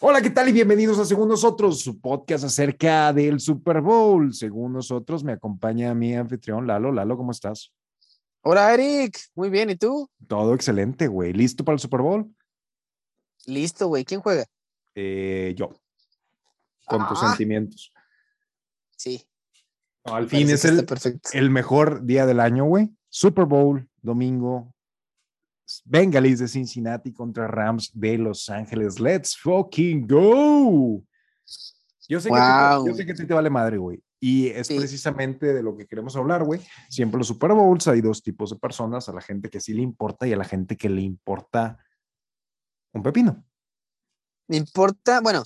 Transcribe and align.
Hola, 0.00 0.22
¿qué 0.22 0.30
tal? 0.30 0.48
Y 0.48 0.52
bienvenidos 0.52 0.98
a 0.98 1.04
Según 1.04 1.28
Nosotros, 1.28 1.80
su 1.80 2.00
podcast 2.00 2.44
acerca 2.44 3.12
del 3.12 3.38
Super 3.38 3.80
Bowl. 3.82 4.32
Según 4.32 4.72
nosotros, 4.72 5.22
me 5.22 5.32
acompaña 5.32 5.94
mi 5.94 6.14
anfitrión 6.14 6.66
Lalo. 6.66 6.90
Lalo, 6.90 7.16
¿cómo 7.16 7.32
estás? 7.32 7.72
Hola, 8.42 8.72
Eric. 8.72 9.18
Muy 9.34 9.50
bien, 9.50 9.68
¿y 9.70 9.76
tú? 9.76 10.08
Todo 10.26 10.54
excelente, 10.54 11.06
güey. 11.06 11.32
¿Listo 11.34 11.64
para 11.64 11.74
el 11.74 11.80
Super 11.80 12.00
Bowl? 12.00 12.34
Listo, 13.46 13.88
güey. 13.88 14.04
¿Quién 14.04 14.20
juega? 14.20 14.46
Eh, 14.94 15.54
yo. 15.56 15.70
Con 16.86 17.06
tus 17.06 17.22
Ah. 17.22 17.28
sentimientos. 17.28 17.92
Sí. 18.96 19.22
No, 20.06 20.14
al 20.14 20.28
fin 20.28 20.48
es 20.48 20.62
perfecto. 20.86 21.28
el 21.34 21.50
mejor 21.50 22.06
día 22.06 22.24
del 22.24 22.40
año, 22.40 22.64
güey. 22.64 22.88
Super 23.10 23.44
Bowl, 23.44 23.86
domingo. 24.00 24.72
Bengalis 25.84 26.38
de 26.38 26.48
Cincinnati 26.48 27.12
contra 27.12 27.46
Rams 27.46 27.90
de 27.94 28.18
Los 28.18 28.48
Ángeles. 28.48 28.98
Let's 29.00 29.36
fucking 29.36 30.06
go. 30.06 31.02
Yo 32.08 32.20
sé, 32.20 32.28
que, 32.28 32.34
Wow, 32.34 32.88
yo 32.88 32.94
sé 32.94 33.06
que 33.06 33.12
a 33.12 33.14
ti 33.14 33.26
te 33.26 33.34
vale 33.34 33.50
madre, 33.50 33.78
güey. 33.78 34.02
Y 34.18 34.48
es 34.48 34.66
Sí. 34.66 34.76
precisamente 34.76 35.54
de 35.54 35.62
lo 35.62 35.76
que 35.76 35.86
queremos 35.86 36.16
hablar, 36.16 36.44
güey. 36.44 36.60
Siempre 36.88 37.18
los 37.18 37.28
Super 37.28 37.52
Bowls 37.52 37.86
hay 37.88 38.00
dos 38.00 38.22
tipos 38.22 38.50
de 38.50 38.56
personas, 38.56 39.08
a 39.08 39.12
la 39.12 39.20
gente 39.20 39.48
que 39.48 39.60
sí 39.60 39.72
le 39.72 39.82
importa 39.82 40.26
y 40.26 40.32
a 40.32 40.36
la 40.36 40.44
gente 40.44 40.76
que 40.76 40.88
le 40.90 41.02
importa 41.02 41.78
un 42.92 43.02
pepino. 43.02 43.44
Me 44.48 44.56
importa, 44.56 45.20
bueno, 45.20 45.44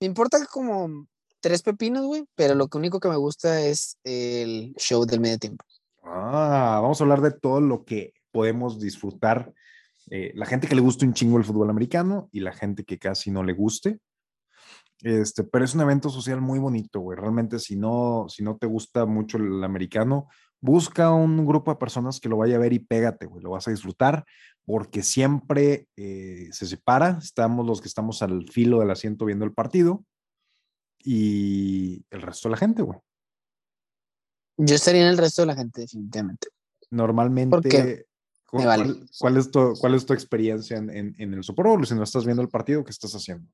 me 0.00 0.06
importa 0.06 0.44
como 0.46 1.06
tres 1.40 1.62
pepinos, 1.62 2.06
güey, 2.06 2.24
pero 2.34 2.54
lo 2.54 2.68
único 2.74 2.98
que 2.98 3.08
me 3.08 3.16
gusta 3.16 3.60
es 3.60 3.98
el 4.02 4.74
show 4.78 5.04
del 5.04 5.20
medio 5.20 5.38
tiempo. 5.38 5.64
Ah, 6.02 6.80
vamos 6.82 7.00
a 7.00 7.04
hablar 7.04 7.20
de 7.20 7.32
todo 7.32 7.60
lo 7.60 7.84
que 7.84 8.14
podemos 8.32 8.80
disfrutar. 8.80 9.52
Eh, 10.10 10.32
la 10.34 10.46
gente 10.46 10.66
que 10.66 10.74
le 10.74 10.80
gusta 10.80 11.06
un 11.06 11.14
chingo 11.14 11.38
el 11.38 11.44
fútbol 11.44 11.70
americano 11.70 12.28
y 12.32 12.40
la 12.40 12.52
gente 12.52 12.84
que 12.84 12.98
casi 12.98 13.30
no 13.30 13.42
le 13.42 13.52
guste. 13.52 14.00
Este, 15.02 15.44
pero 15.44 15.64
es 15.64 15.74
un 15.74 15.80
evento 15.80 16.10
social 16.10 16.40
muy 16.40 16.58
bonito, 16.58 17.00
güey. 17.00 17.18
Realmente, 17.18 17.58
si 17.58 17.76
no, 17.76 18.26
si 18.28 18.42
no 18.42 18.56
te 18.56 18.66
gusta 18.66 19.06
mucho 19.06 19.38
el 19.38 19.62
americano, 19.62 20.28
busca 20.60 21.12
un 21.12 21.46
grupo 21.46 21.70
de 21.70 21.78
personas 21.78 22.20
que 22.20 22.28
lo 22.28 22.36
vaya 22.36 22.56
a 22.56 22.60
ver 22.60 22.72
y 22.72 22.80
pégate, 22.80 23.26
güey. 23.26 23.42
Lo 23.42 23.50
vas 23.50 23.68
a 23.68 23.70
disfrutar 23.70 24.24
porque 24.64 25.02
siempre 25.02 25.86
eh, 25.96 26.48
se 26.50 26.66
separa. 26.66 27.18
Estamos 27.22 27.64
los 27.66 27.80
que 27.80 27.88
estamos 27.88 28.22
al 28.22 28.48
filo 28.50 28.80
del 28.80 28.90
asiento 28.90 29.24
viendo 29.24 29.44
el 29.44 29.52
partido 29.52 30.04
y 30.98 32.04
el 32.10 32.22
resto 32.22 32.48
de 32.48 32.52
la 32.52 32.58
gente, 32.58 32.82
güey. 32.82 32.98
Yo 34.58 34.74
estaría 34.74 35.02
en 35.02 35.08
el 35.08 35.18
resto 35.18 35.42
de 35.42 35.46
la 35.46 35.54
gente, 35.54 35.82
definitivamente. 35.82 36.48
Normalmente, 36.90 38.07
Porque 38.50 38.64
¿cu- 38.66 38.70
me 38.70 38.78
vale. 38.78 38.94
¿cuál, 39.18 39.36
es 39.36 39.50
tu, 39.50 39.74
cuál 39.78 39.94
es 39.94 40.06
tu 40.06 40.12
experiencia 40.14 40.76
en, 40.78 40.90
en- 40.90 41.14
en 41.18 41.34
el 41.34 41.44
Super 41.44 41.66
Bowl? 41.66 41.86
Si 41.86 41.94
no 41.94 42.02
estás 42.02 42.24
viendo 42.24 42.42
el 42.42 42.48
partido, 42.48 42.82
¿qué 42.84 42.90
estás 42.90 43.12
haciendo? 43.14 43.46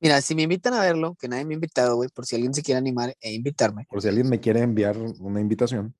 Mira, 0.00 0.20
si 0.20 0.34
me 0.34 0.42
invitan 0.42 0.74
a 0.74 0.80
verlo, 0.80 1.14
que 1.14 1.28
nadie 1.28 1.44
me 1.46 1.54
ha 1.54 1.56
invitado, 1.56 1.96
güey, 1.96 2.10
por 2.10 2.26
si 2.26 2.34
alguien 2.36 2.52
se 2.52 2.62
quiere 2.62 2.78
animar 2.78 3.16
e 3.20 3.32
invitarme. 3.32 3.86
Por 3.88 4.02
si 4.02 4.08
alguien 4.08 4.28
me 4.28 4.38
quiere 4.40 4.60
enviar 4.60 4.98
una 4.98 5.40
invitación. 5.40 5.94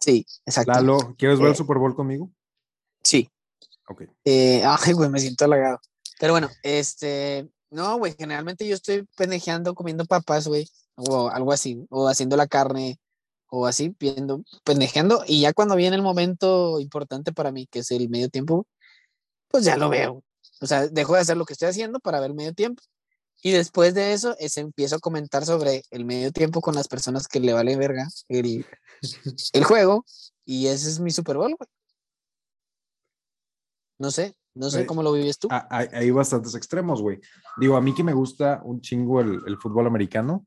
Sí, 0.00 0.26
exacto. 0.44 0.72
Lalo, 0.72 1.14
¿quieres 1.16 1.38
ver 1.38 1.48
el 1.48 1.52
Eh, 1.54 1.56
Super 1.56 1.78
Bowl 1.78 1.94
conmigo? 1.94 2.30
Sí. 3.04 3.30
Ok. 3.88 4.02
Eh, 4.24 4.64
ay, 4.64 4.92
güey, 4.94 5.08
me 5.10 5.20
siento 5.20 5.44
halagado. 5.44 5.78
Pero 6.18 6.32
bueno, 6.32 6.48
este, 6.64 7.48
no, 7.70 7.98
güey, 7.98 8.14
generalmente 8.18 8.66
yo 8.66 8.74
estoy 8.74 9.06
pendejeando 9.16 9.74
comiendo 9.76 10.04
papas, 10.06 10.48
güey, 10.48 10.68
o 10.96 11.28
algo 11.28 11.52
así, 11.52 11.86
o 11.88 12.08
haciendo 12.08 12.36
la 12.36 12.48
carne, 12.48 12.98
o 13.56 13.66
así, 13.66 13.94
viendo, 13.98 14.44
pendejeando, 14.64 15.24
y 15.26 15.40
ya 15.40 15.52
cuando 15.52 15.76
viene 15.76 15.96
el 15.96 16.02
momento 16.02 16.78
importante 16.78 17.32
para 17.32 17.52
mí, 17.52 17.66
que 17.66 17.80
es 17.80 17.90
el 17.90 18.08
medio 18.08 18.28
tiempo, 18.28 18.66
pues 19.48 19.64
ya 19.64 19.76
lo 19.76 19.88
veo. 19.88 20.22
O 20.60 20.66
sea, 20.66 20.88
dejo 20.88 21.14
de 21.14 21.20
hacer 21.20 21.36
lo 21.36 21.44
que 21.46 21.54
estoy 21.54 21.68
haciendo 21.68 21.98
para 22.00 22.20
ver 22.20 22.34
medio 22.34 22.52
tiempo. 22.52 22.82
Y 23.42 23.52
después 23.52 23.94
de 23.94 24.12
eso, 24.12 24.36
es, 24.38 24.56
empiezo 24.56 24.96
a 24.96 24.98
comentar 25.00 25.46
sobre 25.46 25.82
el 25.90 26.04
medio 26.04 26.32
tiempo 26.32 26.60
con 26.60 26.74
las 26.74 26.88
personas 26.88 27.28
que 27.28 27.40
le 27.40 27.52
vale 27.52 27.76
verga 27.76 28.08
el, 28.28 28.66
el 29.52 29.64
juego, 29.64 30.04
y 30.44 30.66
ese 30.66 30.90
es 30.90 31.00
mi 31.00 31.10
Super 31.10 31.36
Bowl, 31.36 31.54
güey. 31.56 31.68
No 33.98 34.10
sé, 34.10 34.36
no 34.54 34.68
sé 34.68 34.84
cómo 34.84 35.02
lo 35.02 35.12
vives 35.12 35.38
tú. 35.38 35.48
Hay, 35.50 35.88
hay 35.90 36.10
bastantes 36.10 36.54
extremos, 36.54 37.00
güey. 37.00 37.18
Digo, 37.56 37.76
a 37.76 37.80
mí 37.80 37.94
que 37.94 38.04
me 38.04 38.12
gusta 38.12 38.60
un 38.62 38.82
chingo 38.82 39.22
el, 39.22 39.40
el 39.46 39.56
fútbol 39.56 39.86
americano 39.86 40.46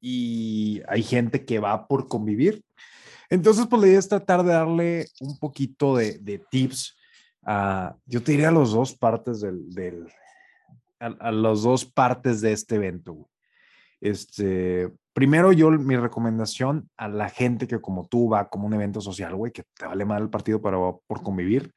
y 0.00 0.82
hay 0.88 1.02
gente 1.02 1.44
que 1.44 1.58
va 1.58 1.86
por 1.86 2.08
convivir. 2.08 2.62
Entonces, 3.30 3.66
pues 3.66 3.82
la 3.82 3.88
idea 3.88 3.98
es 3.98 4.08
tratar 4.08 4.42
de 4.42 4.52
darle 4.52 5.06
un 5.20 5.38
poquito 5.38 5.96
de, 5.96 6.18
de 6.18 6.38
tips 6.38 6.96
a, 7.44 7.96
yo 8.06 8.22
te 8.22 8.32
diría 8.32 8.48
a 8.48 8.52
las 8.52 8.70
dos 8.70 8.94
partes 8.94 9.40
del, 9.40 9.70
del 9.70 10.06
a, 11.00 11.30
las 11.30 11.62
dos 11.62 11.84
partes 11.84 12.40
de 12.40 12.52
este 12.52 12.76
evento. 12.76 13.28
Este, 14.00 14.92
primero 15.12 15.52
yo, 15.52 15.70
mi 15.70 15.96
recomendación 15.96 16.88
a 16.96 17.08
la 17.08 17.28
gente 17.28 17.66
que 17.66 17.80
como 17.80 18.06
tú 18.06 18.28
va 18.28 18.48
como 18.48 18.66
un 18.66 18.74
evento 18.74 19.00
social, 19.00 19.34
güey, 19.34 19.52
que 19.52 19.64
te 19.74 19.86
vale 19.86 20.04
mal 20.04 20.22
el 20.22 20.30
partido 20.30 20.60
para 20.60 20.76
por 20.78 21.22
convivir, 21.22 21.72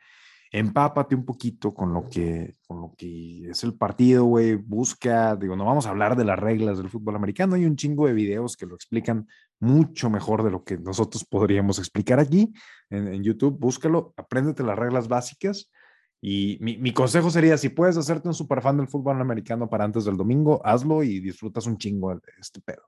empápate 0.52 1.16
un 1.16 1.24
poquito 1.24 1.74
con 1.74 1.94
lo 1.94 2.10
que, 2.10 2.58
con 2.68 2.82
lo 2.82 2.94
que 2.98 3.50
es 3.50 3.64
el 3.64 3.74
partido, 3.76 4.26
güey, 4.26 4.56
busca, 4.56 5.38
digo, 5.38 5.56
no 5.56 5.64
vamos 5.64 5.86
a 5.88 5.92
hablar 5.92 6.18
de 6.18 6.26
las 6.26 6.38
reglas 6.38 6.78
del 6.78 6.90
fútbol 6.90 7.16
americano, 7.16 7.56
hay 7.56 7.66
un 7.66 7.78
chingo 7.78 8.06
de 8.06 8.14
videos 8.14 8.58
que 8.58 8.66
lo 8.66 8.76
explican 8.76 9.28
mucho 9.62 10.10
mejor 10.10 10.44
de 10.44 10.52
lo 10.52 10.66
que 10.66 10.78
nosotros 10.78 11.24
podríamos 11.24 11.80
explicar 11.80 12.20
aquí 12.20 12.52
en, 12.90 13.24
YouTube, 13.24 13.58
búscalo, 13.58 14.14
apréndete 14.18 14.62
las 14.62 14.78
reglas 14.78 15.08
básicas 15.08 15.72
y 16.20 16.58
mi, 16.60 16.78
mi 16.78 16.92
consejo 16.92 17.30
sería, 17.30 17.58
si 17.58 17.70
puedes 17.70 17.96
hacerte 17.96 18.28
un 18.28 18.34
super 18.34 18.62
fan 18.62 18.76
del 18.76 18.90
fútbol 18.90 19.22
americano 19.22 19.70
para 19.70 19.86
antes 19.86 20.04
del 20.04 20.18
domingo, 20.18 20.62
hazlo 20.66 21.02
y 21.02 21.22
disfrutas 21.22 21.66
un 21.66 21.78
chingo 21.78 22.12
este 22.40 22.60
pedo. 22.60 22.84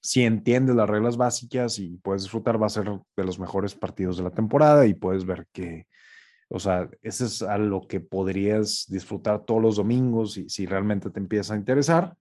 Si 0.00 0.24
entiendes 0.24 0.74
las 0.74 0.90
reglas 0.90 1.16
básicas 1.16 1.78
y 1.78 1.96
puedes 1.98 2.22
disfrutar, 2.22 2.60
va 2.60 2.66
a 2.66 2.70
ser 2.70 2.90
de 3.16 3.24
los 3.24 3.38
mejores 3.38 3.76
partidos 3.76 4.16
de 4.16 4.24
la 4.24 4.30
temporada 4.30 4.84
y 4.84 4.94
puedes 4.94 5.24
ver 5.24 5.46
que, 5.52 5.86
o 6.52 6.58
sea, 6.58 6.88
ese 7.02 7.24
es 7.24 7.42
a 7.42 7.56
lo 7.56 7.86
que 7.88 8.00
podrías 8.00 8.84
disfrutar 8.88 9.44
todos 9.44 9.62
los 9.62 9.76
domingos 9.76 10.36
y 10.36 10.48
si 10.50 10.66
realmente 10.66 11.10
te 11.10 11.18
empieza 11.18 11.54
a 11.54 11.56
interesar. 11.56 12.14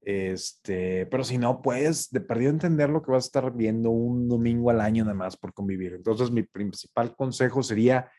Este, 0.00 1.04
pero 1.04 1.22
si 1.22 1.36
no, 1.36 1.60
puedes 1.60 2.10
de 2.10 2.22
perdido 2.22 2.50
entender 2.50 2.88
lo 2.88 3.02
que 3.02 3.12
vas 3.12 3.24
a 3.24 3.26
estar 3.26 3.52
viendo 3.52 3.90
un 3.90 4.26
domingo 4.26 4.70
al 4.70 4.80
año 4.80 5.04
nada 5.04 5.14
más 5.14 5.36
por 5.36 5.52
convivir. 5.52 5.92
Entonces, 5.92 6.30
mi 6.30 6.44
principal 6.44 7.14
consejo 7.14 7.62
sería, 7.62 8.10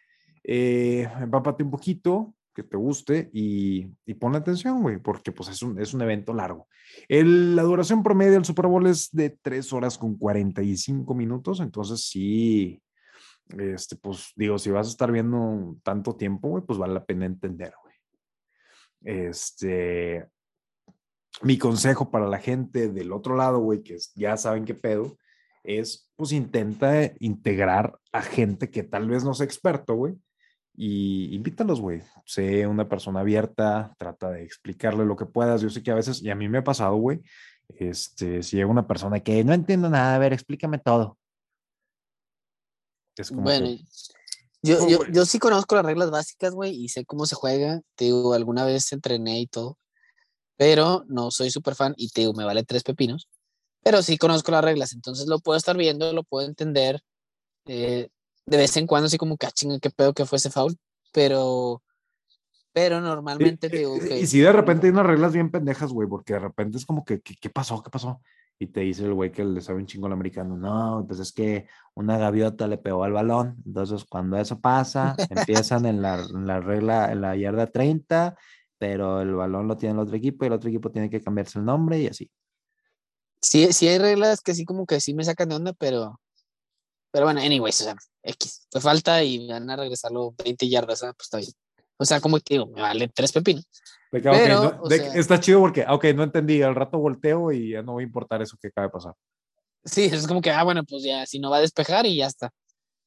eh, 0.43 1.09
empápate 1.19 1.63
un 1.63 1.71
poquito, 1.71 2.35
que 2.53 2.63
te 2.63 2.77
guste 2.77 3.29
y, 3.33 3.87
y 4.05 4.13
ponle 4.13 4.37
atención, 4.37 4.81
güey, 4.81 4.97
porque 4.97 5.31
pues 5.31 5.49
es 5.49 5.63
un, 5.63 5.79
es 5.79 5.93
un 5.93 6.01
evento 6.01 6.33
largo. 6.33 6.67
La 7.07 7.63
duración 7.63 8.03
promedio 8.03 8.33
del 8.33 8.45
Super 8.45 8.67
Bowl 8.67 8.85
es 8.85 9.09
de 9.11 9.31
3 9.41 9.73
horas 9.73 9.97
con 9.97 10.17
45 10.17 11.15
minutos, 11.15 11.59
entonces 11.59 12.03
sí, 12.03 12.81
este, 13.49 13.95
pues 13.95 14.31
digo, 14.35 14.57
si 14.57 14.71
vas 14.71 14.87
a 14.87 14.91
estar 14.91 15.11
viendo 15.11 15.77
tanto 15.83 16.15
tiempo, 16.15 16.63
pues 16.65 16.79
vale 16.79 16.93
la 16.93 17.05
pena 17.05 17.25
entender, 17.25 17.73
güey. 17.81 17.95
Este, 19.03 20.27
mi 21.41 21.57
consejo 21.57 22.11
para 22.11 22.27
la 22.27 22.39
gente 22.39 22.89
del 22.89 23.11
otro 23.11 23.35
lado, 23.35 23.59
güey, 23.59 23.83
que 23.83 23.97
ya 24.15 24.37
saben 24.37 24.65
qué 24.65 24.75
pedo, 24.75 25.17
es 25.63 26.09
pues 26.15 26.31
intenta 26.31 27.11
integrar 27.19 27.97
a 28.11 28.21
gente 28.21 28.69
que 28.69 28.83
tal 28.83 29.07
vez 29.07 29.23
no 29.23 29.33
sea 29.33 29.45
experto, 29.45 29.95
güey, 29.95 30.15
y 30.75 31.35
invítalos, 31.35 31.81
güey. 31.81 32.01
Sé 32.25 32.65
una 32.67 32.87
persona 32.87 33.21
abierta, 33.21 33.93
trata 33.97 34.31
de 34.31 34.43
explicarle 34.43 35.05
lo 35.05 35.15
que 35.15 35.25
puedas. 35.25 35.61
Yo 35.61 35.69
sé 35.69 35.83
que 35.83 35.91
a 35.91 35.95
veces, 35.95 36.21
y 36.21 36.29
a 36.29 36.35
mí 36.35 36.47
me 36.47 36.59
ha 36.59 36.63
pasado, 36.63 36.95
güey, 36.95 37.21
este, 37.69 38.43
si 38.43 38.57
llega 38.57 38.69
una 38.69 38.87
persona 38.87 39.19
que 39.19 39.43
no 39.43 39.53
entiendo 39.53 39.89
nada, 39.89 40.15
a 40.15 40.19
ver, 40.19 40.33
explícame 40.33 40.77
todo. 40.77 41.17
Es 43.17 43.29
como 43.29 43.43
Bueno, 43.43 43.67
que, 43.67 43.83
yo, 44.63 44.77
Oh, 44.79 45.05
yo, 45.11 45.25
sí 45.25 45.39
conozco 45.39 45.75
las 45.75 45.85
reglas 45.85 46.11
básicas, 46.11 46.53
güey, 46.53 46.75
y 46.75 46.89
sé 46.89 47.05
cómo 47.05 47.25
se 47.25 47.35
juega. 47.35 47.81
Te 47.95 48.05
digo, 48.05 48.33
alguna 48.33 48.65
vez 48.65 48.91
entrené 48.93 49.39
y 49.41 49.47
todo, 49.47 49.77
pero 50.57 51.03
no 51.07 51.31
soy 51.31 51.51
súper 51.51 51.75
fan 51.75 51.93
y 51.97 52.09
te 52.09 52.21
digo, 52.21 52.33
me 52.33 52.45
vale 52.45 52.63
tres 52.63 52.83
pepinos. 52.83 53.27
Pero 53.83 54.03
sí 54.03 54.17
conozco 54.17 54.51
las 54.51 54.63
reglas, 54.63 54.93
entonces 54.93 55.27
lo 55.27 55.39
puedo 55.39 55.57
estar 55.57 55.77
viendo, 55.77 56.13
lo 56.13 56.23
puedo 56.23 56.47
entender. 56.47 57.01
eh, 57.67 58.09
de 58.47 58.57
vez 58.57 58.75
en 58.77 58.87
cuando, 58.87 59.07
así 59.07 59.17
como 59.19 59.37
que, 59.37 59.45
"Ah, 59.47 59.51
qué 59.81 59.89
pedo 59.91 60.13
que 60.13 60.25
fue 60.25 60.37
ese 60.37 60.49
foul, 60.49 60.77
pero, 61.13 61.83
pero 62.73 62.97
y, 62.97 63.01
normalmente 63.01 63.69
te 63.69 63.77
digo 63.77 63.97
y- 63.97 64.07
que 64.09 64.19
y 64.19 64.25
si 64.27 64.39
de 64.39 64.51
repente 64.51 64.87
hay 64.87 64.91
unas 64.91 65.05
reglas 65.05 65.33
bien 65.33 65.51
pendejas, 65.51 65.91
güey, 65.91 66.07
porque 66.09 66.33
de 66.33 66.39
repente 66.39 66.77
es 66.77 66.85
como 66.85 67.05
que, 67.05 67.21
¿qué, 67.21 67.35
qué 67.39 67.49
pasó? 67.49 67.83
¿Qué 67.83 67.89
pasó? 67.91 68.19
Y 68.59 68.67
te 68.67 68.81
dice 68.81 69.05
el 69.05 69.13
güey 69.13 69.31
que 69.31 69.43
le 69.43 69.61
sabe 69.61 69.79
un 69.79 69.87
chingo 69.87 70.07
al 70.07 70.13
americano. 70.13 70.55
No, 70.55 71.03
pues 71.07 71.19
es 71.19 71.31
que 71.31 71.67
una 71.95 72.17
gaviota 72.17 72.67
le 72.67 72.77
pegó 72.77 73.03
al 73.03 73.13
balón. 73.13 73.61
Entonces, 73.65 74.05
cuando 74.05 74.37
eso 74.37 74.59
pasa, 74.59 75.15
empiezan 75.29 75.85
en 75.85 76.01
la, 76.01 76.23
en 76.23 76.45
la 76.45 76.59
regla, 76.59 77.11
en 77.11 77.21
la 77.21 77.35
yarda 77.35 77.67
30, 77.67 78.37
pero 78.77 79.21
el 79.21 79.33
balón 79.35 79.67
lo 79.67 79.77
tiene 79.77 79.93
el 79.93 79.99
otro 79.99 80.15
equipo 80.15 80.43
y 80.43 80.47
el 80.47 80.53
otro 80.53 80.69
equipo 80.69 80.91
tiene 80.91 81.09
que 81.09 81.21
cambiarse 81.21 81.59
el 81.59 81.65
nombre 81.65 81.99
y 81.99 82.07
así. 82.07 82.31
sí, 83.41 83.71
sí 83.73 83.87
hay 83.87 83.97
reglas 83.97 84.41
que 84.41 84.53
sí 84.53 84.65
como 84.65 84.85
que 84.85 84.99
sí 84.99 85.13
me 85.13 85.23
sacan 85.23 85.49
de 85.49 85.55
onda, 85.55 85.73
pero, 85.73 86.19
pero 87.11 87.25
bueno, 87.25 87.41
anyways, 87.41 87.81
o 87.81 87.83
sea, 87.83 87.95
X, 88.23 88.67
fue 88.71 88.81
falta 88.81 89.23
y 89.23 89.47
van 89.47 89.69
a 89.69 89.75
regresarlo 89.75 90.33
20 90.43 90.67
yardas, 90.69 91.03
ah, 91.03 91.13
pues 91.13 91.27
está 91.27 91.37
bien. 91.37 91.51
O 92.01 92.05
sea, 92.05 92.19
como 92.19 92.37
que 92.39 92.55
digo, 92.55 92.65
me 92.65 92.81
vale 92.81 93.07
tres 93.09 93.31
pepinos. 93.31 93.63
De 94.11 94.21
que, 94.23 94.27
ok, 94.29 94.35
Pero, 94.41 94.61
no- 94.63 94.81
o 94.81 94.89
de- 94.89 94.97
sea- 94.97 95.13
está 95.13 95.39
chido 95.39 95.59
porque, 95.59 95.85
ok, 95.87 96.05
no 96.15 96.23
entendí, 96.23 96.59
al 96.63 96.73
rato 96.73 96.97
volteo 96.97 97.51
y 97.51 97.73
ya 97.73 97.83
no 97.83 97.93
va 97.93 97.99
a 97.99 98.03
importar 98.03 98.41
eso 98.41 98.57
que 98.59 98.69
acaba 98.69 98.87
de 98.87 98.91
pasar. 98.91 99.13
Sí, 99.85 100.05
es 100.05 100.25
como 100.25 100.41
que, 100.41 100.49
ah, 100.49 100.63
bueno, 100.63 100.83
pues 100.83 101.03
ya, 101.03 101.23
si 101.27 101.37
no 101.37 101.51
va 101.51 101.57
a 101.57 101.61
despejar 101.61 102.07
y 102.07 102.15
ya 102.15 102.25
está. 102.25 102.49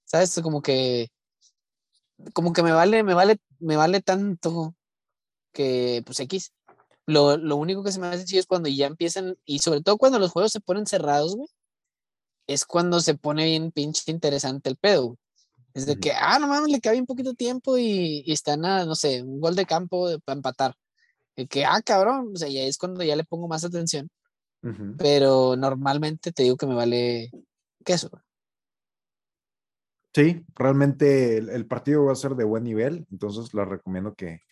¿Sabes? 0.05 0.38
Como 0.44 0.62
que, 0.62 1.08
como 2.35 2.52
que 2.52 2.62
me 2.62 2.70
vale, 2.70 3.02
me 3.02 3.14
vale, 3.14 3.38
me 3.58 3.76
vale 3.76 4.00
tanto 4.00 4.76
que, 5.52 6.02
pues, 6.06 6.20
X. 6.20 6.52
Lo, 7.06 7.37
lo 7.37 7.56
único 7.56 7.82
que 7.82 7.91
se 7.91 7.99
me 7.99 8.06
hace 8.06 8.25
chido 8.25 8.38
es 8.41 8.46
cuando 8.46 8.69
ya 8.69 8.87
empiezan, 8.87 9.37
y 9.44 9.58
sobre 9.58 9.81
todo 9.82 9.99
cuando 9.99 10.20
los 10.20 10.31
juegos 10.31 10.52
se 10.52 10.61
ponen 10.61 10.87
cerrados, 10.87 11.35
güey, 11.35 11.49
es 12.46 12.64
cuando 12.64 13.00
se 13.00 13.14
pone 13.17 13.44
bien 13.46 13.73
pinche 13.73 14.12
interesante 14.12 14.70
el 14.70 14.76
pedo, 14.76 15.02
güey. 15.06 15.19
Es 15.74 15.86
de 15.86 15.98
que, 15.98 16.12
ah, 16.12 16.38
no 16.38 16.46
mames, 16.46 16.70
le 16.70 16.80
queda 16.80 16.92
bien 16.92 17.04
poquito 17.06 17.34
tiempo 17.34 17.76
y, 17.76 18.22
y 18.24 18.32
están 18.32 18.64
a, 18.64 18.84
no 18.84 18.94
sé, 18.94 19.22
un 19.22 19.40
gol 19.40 19.56
de 19.56 19.66
campo 19.66 20.08
para 20.24 20.36
empatar. 20.36 20.74
De 21.36 21.46
que, 21.46 21.64
ah, 21.64 21.82
cabrón, 21.84 22.30
o 22.34 22.36
sea, 22.38 22.48
ya 22.48 22.62
es 22.62 22.78
cuando 22.78 23.02
ya 23.02 23.16
le 23.16 23.24
pongo 23.24 23.48
más 23.48 23.64
atención 23.64 24.08
pero 24.96 25.56
normalmente 25.56 26.32
te 26.32 26.44
digo 26.44 26.56
que 26.56 26.66
me 26.66 26.74
vale 26.74 27.30
queso. 27.84 28.10
Sí, 30.14 30.44
realmente 30.54 31.38
el, 31.38 31.50
el 31.50 31.66
partido 31.66 32.04
va 32.04 32.12
a 32.12 32.16
ser 32.16 32.34
de 32.36 32.44
buen 32.44 32.64
nivel, 32.64 33.06
entonces 33.10 33.52
les 33.52 33.66
recomiendo 33.66 34.14
que, 34.14 34.42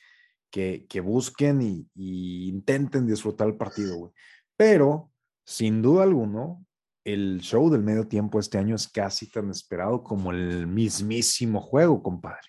que, 0.51 0.87
que 0.89 1.01
busquen 1.01 1.63
y, 1.63 1.89
y 1.95 2.49
intenten 2.49 3.07
disfrutar 3.07 3.49
el 3.49 3.57
partido, 3.57 3.97
güey. 3.97 4.13
Pero, 4.57 5.11
sin 5.45 5.81
duda 5.81 6.03
alguno, 6.03 6.67
el 7.05 7.41
show 7.41 7.71
del 7.71 7.83
medio 7.83 8.07
tiempo 8.07 8.39
este 8.39 8.59
año 8.59 8.77
es 8.77 8.89
casi 8.89 9.29
tan 9.29 9.51
esperado 9.51 10.03
como 10.03 10.31
el 10.31 10.67
mismísimo 10.67 11.61
juego, 11.61 12.03
compadre. 12.03 12.49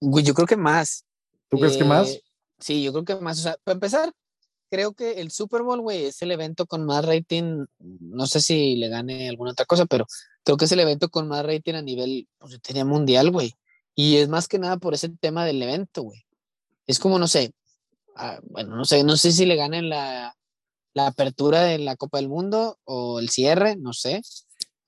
Yo 0.00 0.34
creo 0.34 0.46
que 0.46 0.56
más. 0.56 1.04
¿Tú 1.48 1.58
crees 1.58 1.76
que 1.76 1.84
más? 1.84 2.10
Eh, 2.10 2.22
Sí, 2.62 2.82
yo 2.82 2.92
creo 2.92 3.04
que 3.04 3.16
más. 3.16 3.40
O 3.40 3.42
sea, 3.42 3.56
para 3.64 3.74
empezar, 3.74 4.12
creo 4.70 4.92
que 4.94 5.20
el 5.20 5.32
Super 5.32 5.62
Bowl, 5.62 5.80
güey, 5.80 6.04
es 6.06 6.22
el 6.22 6.30
evento 6.30 6.64
con 6.66 6.86
más 6.86 7.04
rating. 7.04 7.66
No 7.78 8.26
sé 8.26 8.40
si 8.40 8.76
le 8.76 8.88
gane 8.88 9.28
alguna 9.28 9.50
otra 9.50 9.66
cosa, 9.66 9.84
pero 9.86 10.06
creo 10.44 10.56
que 10.56 10.66
es 10.66 10.72
el 10.72 10.80
evento 10.80 11.08
con 11.08 11.26
más 11.26 11.44
rating 11.44 11.74
a 11.74 11.82
nivel, 11.82 12.28
pues, 12.38 12.60
diría 12.62 12.84
mundial, 12.84 13.32
güey. 13.32 13.54
Y 13.96 14.18
es 14.18 14.28
más 14.28 14.46
que 14.46 14.60
nada 14.60 14.76
por 14.76 14.94
ese 14.94 15.08
tema 15.08 15.44
del 15.44 15.60
evento, 15.60 16.02
güey. 16.02 16.24
Es 16.86 17.00
como, 17.00 17.18
no 17.18 17.26
sé, 17.26 17.52
ah, 18.16 18.40
bueno, 18.44 18.76
no 18.76 18.84
sé, 18.84 19.02
no 19.02 19.16
sé 19.16 19.32
si 19.32 19.44
le 19.44 19.56
ganen 19.56 19.88
la, 19.88 20.36
la 20.94 21.06
apertura 21.06 21.62
de 21.62 21.78
la 21.78 21.96
Copa 21.96 22.18
del 22.18 22.28
Mundo 22.28 22.78
o 22.84 23.18
el 23.20 23.28
cierre, 23.28 23.76
no 23.76 23.92
sé. 23.92 24.20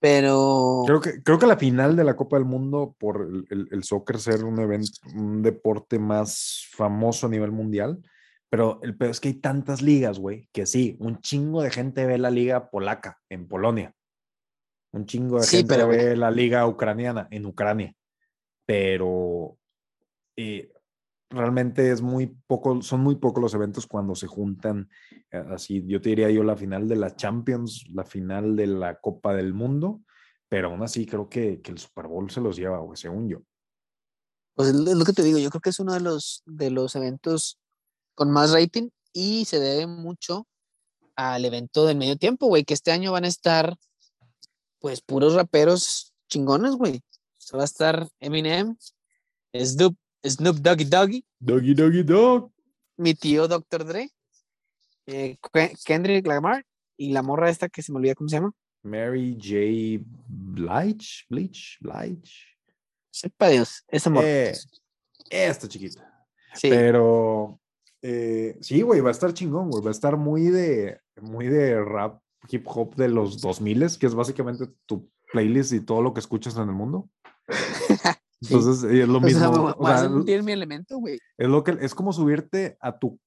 Pero 0.00 0.82
Creo 0.86 1.00
que, 1.00 1.22
creo 1.22 1.38
que 1.38 1.46
la 1.46 1.56
final 1.56 1.96
de 1.96 2.04
la 2.04 2.14
Copa 2.14 2.36
del 2.36 2.44
Mundo, 2.44 2.94
por 2.98 3.22
el, 3.22 3.46
el- 3.50 3.68
el 3.70 3.84
soccer 3.84 4.18
ser 4.20 4.44
un 4.44 4.60
evento, 4.60 4.90
un 5.14 5.42
deporte 5.42 5.98
más 5.98 6.66
famoso 6.72 7.26
a 7.26 7.30
nivel 7.30 7.52
mundial, 7.52 8.02
pero 8.50 8.80
el 8.82 8.96
peor 8.96 9.10
es 9.12 9.20
que 9.20 9.28
hay 9.28 9.34
tantas 9.34 9.80
ligas, 9.80 10.18
güey, 10.18 10.48
que 10.52 10.66
sí, 10.66 10.96
un 11.00 11.20
chingo 11.20 11.62
de 11.62 11.70
gente 11.70 12.04
ve 12.04 12.18
la 12.18 12.30
liga 12.30 12.68
polaca 12.70 13.18
en 13.30 13.48
Polonia. 13.48 13.94
Un 14.92 15.06
chingo 15.06 15.40
de 15.40 15.46
Sí, 15.46 15.56
gente 15.58 15.74
pero, 15.74 15.88
ve 15.88 16.16
la 16.16 16.30
liga 16.30 16.66
ucraniana 16.66 17.26
en 17.30 17.46
Ucrania. 17.46 17.94
Pero 18.66 19.56
eh, 20.36 20.70
realmente 21.34 21.90
es 21.90 22.02
muy 22.02 22.26
poco, 22.46 22.80
son 22.82 23.00
muy 23.00 23.16
pocos 23.16 23.42
los 23.42 23.54
eventos 23.54 23.86
cuando 23.86 24.14
se 24.14 24.26
juntan 24.26 24.88
eh, 25.30 25.44
así. 25.50 25.84
Yo 25.86 26.00
te 26.00 26.10
diría 26.10 26.30
yo 26.30 26.42
la 26.44 26.56
final 26.56 26.88
de 26.88 26.96
la 26.96 27.14
Champions, 27.14 27.84
la 27.92 28.04
final 28.04 28.56
de 28.56 28.66
la 28.66 29.00
Copa 29.00 29.34
del 29.34 29.54
Mundo, 29.54 30.02
pero 30.48 30.68
aún 30.70 30.82
así 30.82 31.06
creo 31.06 31.28
que, 31.28 31.60
que 31.60 31.72
el 31.72 31.78
Super 31.78 32.06
Bowl 32.06 32.30
se 32.30 32.40
los 32.40 32.56
lleva, 32.56 32.80
según 32.94 33.28
yo. 33.28 33.42
Pues 34.54 34.68
es 34.68 34.74
lo 34.74 35.04
que 35.04 35.12
te 35.12 35.22
digo, 35.22 35.38
yo 35.38 35.50
creo 35.50 35.60
que 35.60 35.70
es 35.70 35.80
uno 35.80 35.92
de 35.92 36.00
los, 36.00 36.42
de 36.46 36.70
los 36.70 36.94
eventos 36.94 37.58
con 38.14 38.30
más 38.30 38.52
rating 38.52 38.90
y 39.12 39.44
se 39.46 39.58
debe 39.58 39.86
mucho 39.86 40.46
al 41.16 41.44
evento 41.44 41.86
del 41.86 41.96
medio 41.96 42.16
tiempo, 42.16 42.46
güey, 42.46 42.64
que 42.64 42.74
este 42.74 42.92
año 42.92 43.12
van 43.12 43.24
a 43.24 43.28
estar 43.28 43.76
pues 44.78 45.00
puros 45.00 45.34
raperos 45.34 46.14
chingones, 46.28 46.74
güey. 46.74 47.02
Va 47.54 47.62
a 47.62 47.64
estar 47.64 48.08
Eminem, 48.20 48.76
Snoop, 49.54 49.96
Snoop 50.24 50.56
Doggy 50.58 50.84
Doggy, 50.84 51.24
Doggy, 51.38 51.74
doggy, 51.74 52.02
dog. 52.02 52.50
mi 52.96 53.14
tío 53.14 53.46
Dr. 53.48 53.84
Dre, 53.84 54.08
eh, 55.06 55.36
Ke- 55.52 55.76
Kendrick 55.84 56.26
Lamar 56.26 56.64
y 56.96 57.12
la 57.12 57.22
morra 57.22 57.50
esta 57.50 57.68
que 57.68 57.82
se 57.82 57.92
me 57.92 57.98
olvida 57.98 58.14
cómo 58.14 58.28
se 58.28 58.36
llama. 58.36 58.52
Mary 58.82 59.36
J. 59.38 60.04
Blige, 60.28 61.24
Bleach, 61.28 61.76
Blige. 61.80 62.32
Sepa 63.10 63.48
Dios, 63.48 63.84
esa 63.88 64.10
morra. 64.10 64.26
Eh, 64.28 64.52
esta 65.30 65.68
chiquita. 65.68 66.26
sí. 66.54 66.68
Pero 66.70 67.60
eh, 68.02 68.56
sí, 68.60 68.82
güey, 68.82 69.00
va 69.00 69.08
a 69.08 69.12
estar 69.12 69.32
chingón, 69.34 69.70
güey. 69.70 69.82
Va 69.82 69.90
a 69.90 69.92
estar 69.92 70.16
muy 70.16 70.44
de, 70.50 71.00
muy 71.20 71.48
de 71.48 71.82
rap, 71.82 72.20
hip 72.48 72.66
hop 72.66 72.94
de 72.96 73.08
los 73.08 73.40
2000 73.40 73.98
que 73.98 74.06
es 74.06 74.14
básicamente 74.14 74.66
tu 74.86 75.10
playlist 75.32 75.72
y 75.72 75.80
todo 75.80 76.02
lo 76.02 76.12
que 76.14 76.20
escuchas 76.20 76.54
en 76.56 76.62
el 76.68 76.72
mundo. 76.74 77.08
Entonces, 78.42 78.82
es 78.90 79.08
lo 79.08 79.18
O 79.24 79.28
sea, 79.28 79.48
mismo. 79.50 79.74
o 79.76 79.82
vas 79.82 80.02
a 80.02 80.08
sentir 80.08 80.42
mi 80.42 80.52
elemento, 80.52 80.98
güey. 80.98 81.18
es 81.38 81.48
lo 81.48 81.62
que 81.64 81.76
es 81.80 81.94
como 81.94 82.12
subirte 82.12 82.76
a 82.80 82.98
tu 82.98 83.18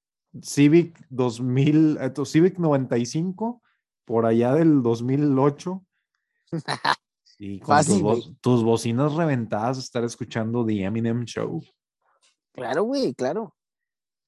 Civic 0.42 1.06
2000, 1.09 1.98
a 2.00 2.13
tu 2.13 2.25
Civic 2.25 2.57
95 2.59 3.62
por 4.06 4.25
allá 4.25 4.54
del 4.54 4.81
2008 4.83 5.83
y 7.39 7.59
con 7.59 7.68
Fácil, 7.68 7.94
tus, 7.95 8.01
bo- 8.04 8.36
tus 8.42 8.63
bocinas 8.63 9.13
reventadas 9.13 9.77
estar 9.77 10.04
escuchando 10.04 10.65
The 10.65 10.83
Eminem 10.83 11.24
Show. 11.25 11.63
Claro, 12.53 12.83
güey, 12.83 13.13
claro. 13.13 13.53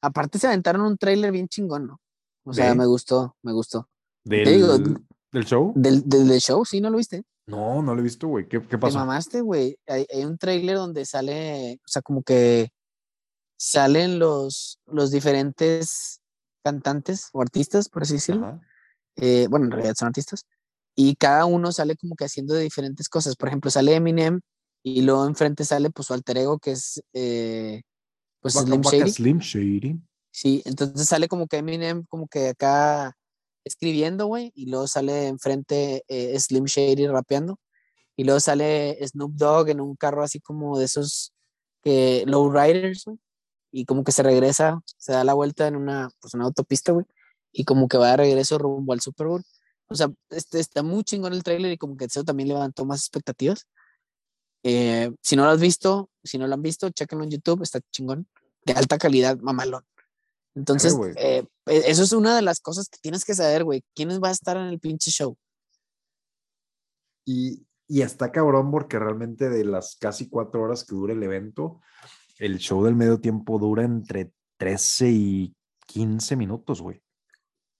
Aparte 0.01 0.37
se 0.39 0.47
aventaron 0.47 0.81
un 0.81 0.97
tráiler 0.97 1.31
bien 1.31 1.47
chingón, 1.47 1.87
¿no? 1.87 1.99
O 2.45 2.53
sea, 2.53 2.69
¿De? 2.69 2.75
me 2.75 2.85
gustó, 2.85 3.35
me 3.41 3.51
gustó. 3.51 3.89
Del, 4.23 4.45
digo, 4.45 4.77
del 5.31 5.45
show. 5.45 5.73
Del, 5.75 6.07
del, 6.07 6.27
del 6.27 6.39
show, 6.39 6.63
¿sí? 6.65 6.79
¿No 6.81 6.89
lo 6.89 6.97
viste? 6.97 7.23
No, 7.49 7.81
no 7.81 7.93
lo 7.95 8.01
he 8.01 8.03
visto, 8.03 8.27
güey. 8.27 8.47
¿Qué, 8.47 8.61
qué 8.61 8.67
Te 8.67 8.77
pasó? 8.77 8.99
mamaste, 8.99 9.41
güey. 9.41 9.77
Hay, 9.87 10.05
hay 10.13 10.25
un 10.25 10.37
tráiler 10.37 10.75
donde 10.77 11.05
sale, 11.05 11.79
o 11.85 11.87
sea, 11.87 12.01
como 12.01 12.21
que 12.23 12.69
salen 13.57 14.19
los, 14.19 14.79
los 14.85 15.11
diferentes 15.11 16.21
cantantes 16.63 17.29
o 17.33 17.41
artistas, 17.41 17.89
por 17.89 18.03
así 18.03 18.13
decirlo. 18.13 18.59
Eh, 19.15 19.47
bueno, 19.49 19.65
en 19.65 19.71
realidad 19.71 19.95
son 19.97 20.07
artistas. 20.07 20.45
Y 20.95 21.15
cada 21.15 21.45
uno 21.45 21.71
sale 21.71 21.95
como 21.95 22.15
que 22.15 22.25
haciendo 22.25 22.55
diferentes 22.55 23.09
cosas. 23.09 23.35
Por 23.35 23.49
ejemplo, 23.49 23.71
sale 23.71 23.95
Eminem 23.95 24.41
y 24.83 25.01
luego 25.01 25.25
enfrente 25.25 25.65
sale 25.65 25.89
pues 25.89 26.07
su 26.07 26.13
alter 26.13 26.37
ego 26.37 26.59
que 26.59 26.71
es 26.71 27.01
eh, 27.13 27.81
pues 28.41 28.53
Slim 28.53 28.81
Shady. 28.81 29.11
Slim 29.11 29.39
Shady. 29.39 29.99
Sí, 30.31 30.61
entonces 30.65 31.07
sale 31.07 31.27
como 31.27 31.47
que 31.47 31.57
Eminem, 31.57 32.05
como 32.05 32.27
que 32.27 32.49
acá 32.49 33.13
escribiendo, 33.63 34.27
güey, 34.27 34.51
y 34.55 34.69
luego 34.69 34.87
sale 34.87 35.27
enfrente 35.27 36.03
eh, 36.07 36.39
Slim 36.39 36.65
Shady 36.65 37.07
rapeando, 37.07 37.59
y 38.15 38.23
luego 38.23 38.39
sale 38.39 38.97
Snoop 39.07 39.33
Dogg 39.33 39.69
en 39.69 39.81
un 39.81 39.95
carro 39.95 40.23
así 40.23 40.39
como 40.39 40.77
de 40.77 40.85
esos 40.85 41.33
que 41.83 42.23
lowriders, 42.27 43.05
güey, 43.05 43.19
y 43.71 43.85
como 43.85 44.03
que 44.03 44.11
se 44.11 44.23
regresa, 44.23 44.81
se 44.97 45.13
da 45.13 45.23
la 45.23 45.33
vuelta 45.33 45.67
en 45.67 45.75
una, 45.75 46.09
pues 46.19 46.33
una 46.33 46.45
autopista, 46.45 46.91
güey, 46.91 47.05
y 47.51 47.65
como 47.65 47.87
que 47.87 47.97
va 47.97 48.11
de 48.11 48.17
regreso 48.17 48.57
rumbo 48.57 48.93
al 48.93 49.01
Super 49.01 49.27
Bowl. 49.27 49.43
O 49.87 49.95
sea, 49.95 50.11
este, 50.29 50.59
está 50.59 50.83
muy 50.83 51.03
chingón 51.03 51.33
el 51.33 51.43
tráiler 51.43 51.71
y 51.71 51.77
como 51.77 51.97
que 51.97 52.05
eso 52.05 52.23
también 52.23 52.49
levantó 52.49 52.85
más 52.85 52.99
expectativas. 53.01 53.67
Eh, 54.63 55.11
si 55.21 55.35
no 55.35 55.45
lo 55.45 55.51
has 55.51 55.59
visto, 55.59 56.09
si 56.23 56.37
no 56.37 56.47
lo 56.47 56.53
han 56.53 56.61
visto, 56.61 56.89
chéquenlo 56.89 57.23
en 57.23 57.31
YouTube, 57.31 57.63
está 57.63 57.79
chingón, 57.91 58.27
de 58.65 58.73
alta 58.73 58.97
calidad, 58.97 59.37
mamalón. 59.39 59.83
Entonces, 60.59 60.93
eh, 61.15 61.45
e- 61.67 61.83
eso 61.87 62.03
es 62.03 62.11
una 62.11 62.35
de 62.35 62.41
las 62.41 62.59
cosas 62.59 62.89
que 62.89 62.97
tienes 63.01 63.23
que 63.23 63.33
saber, 63.33 63.63
güey. 63.63 63.81
¿Quiénes 63.95 64.19
va 64.21 64.27
a 64.27 64.31
estar 64.31 64.57
en 64.57 64.65
el 64.65 64.79
pinche 64.79 65.09
show? 65.09 65.37
Y, 67.25 67.65
y 67.87 68.01
está 68.01 68.31
cabrón 68.31 68.71
porque 68.71 68.99
realmente 68.99 69.49
de 69.49 69.63
las 69.63 69.95
casi 69.99 70.27
cuatro 70.29 70.61
horas 70.63 70.83
que 70.83 70.95
dura 70.95 71.13
el 71.13 71.23
evento, 71.23 71.79
el 72.39 72.57
show 72.57 72.83
del 72.83 72.95
medio 72.95 73.19
tiempo 73.19 73.57
dura 73.57 73.83
entre 73.83 74.31
13 74.57 75.09
y 75.09 75.55
15 75.87 76.35
minutos, 76.35 76.81
güey. 76.81 77.01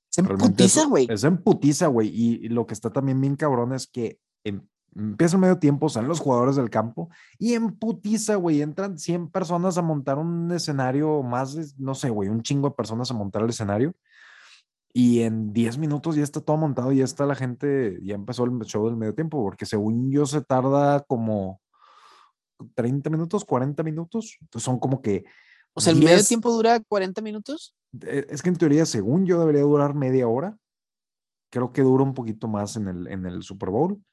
Se 0.10 0.22
Realmente 0.22 0.64
emputiza, 0.64 0.82
es- 0.82 0.88
güey. 0.88 1.08
Es 1.10 1.24
en 1.24 1.38
putiza, 1.44 1.88
güey. 1.88 2.08
Y, 2.10 2.46
y 2.46 2.50
lo 2.50 2.66
que 2.66 2.74
está 2.74 2.92
también 2.92 3.20
bien 3.20 3.36
cabrón 3.36 3.74
es 3.74 3.88
que 3.88 4.20
empieza 4.96 5.36
el 5.36 5.42
medio 5.42 5.60
tiempo, 5.60 5.90
salen 5.90 6.10
los 6.10 6.20
jugadores 6.20 6.56
del 6.56 6.70
campo 6.70 7.10
y 7.38 7.54
en 7.54 7.76
putiza, 7.78 8.36
güey, 8.36 8.62
entran 8.62 8.98
100 8.98 9.30
personas 9.30 9.78
a 9.78 9.82
montar 9.82 10.18
un 10.18 10.52
escenario, 10.52 11.24
más, 11.24 11.54
de, 11.56 11.66
no 11.78 11.96
sé, 11.96 12.10
güey, 12.10 12.30
un 12.30 12.42
chingo 12.42 12.70
de 12.70 12.76
personas 12.76 13.10
a 13.12 13.14
montar 13.14 13.42
el 13.44 13.50
escenario. 13.50 13.94
Y 14.92 15.22
en 15.22 15.54
10 15.54 15.78
minutos 15.78 16.16
ya 16.16 16.24
está 16.24 16.42
todo 16.42 16.58
montado, 16.58 16.92
ya 16.92 17.04
está 17.04 17.26
la 17.26 17.36
gente, 17.36 18.00
ya 18.02 18.16
empezó 18.16 18.44
el 18.46 18.52
show 18.66 18.88
del 18.88 18.98
medio 18.98 19.14
tiempo, 19.14 19.42
porque 19.44 19.68
según 19.68 20.12
yo 20.12 20.26
se 20.26 20.42
tarda 20.42 21.02
como 21.02 21.62
30 22.74 23.10
minutos, 23.10 23.46
40 23.46 23.84
minutos. 23.84 24.38
Entonces 24.42 24.66
son 24.66 24.80
como 24.80 25.02
que 25.02 25.26
O 25.74 25.82
sea, 25.82 25.94
el 25.94 26.00
medio 26.00 26.16
10 26.16 26.28
tiempo 26.28 26.52
dura 26.52 26.80
40 26.80 27.22
minutos. 27.22 27.76
eh, 28.02 28.26
Es 28.30 28.42
que 28.42 28.50
en 28.50 28.56
teoría, 28.58 28.86
según 28.86 29.26
yo, 29.26 29.40
debería 29.40 29.62
durar 29.62 29.94
media 29.94 30.28
hora. 30.28 30.58
Creo 31.52 31.72
que 31.72 31.82
dura 31.82 32.04
un 32.04 32.14
poquito 32.14 32.48
más 32.48 32.76
en 32.76 32.88
el, 32.88 33.08
en 33.08 33.26
el 33.26 33.44
Super 33.44 33.70
Bowl, 33.70 34.04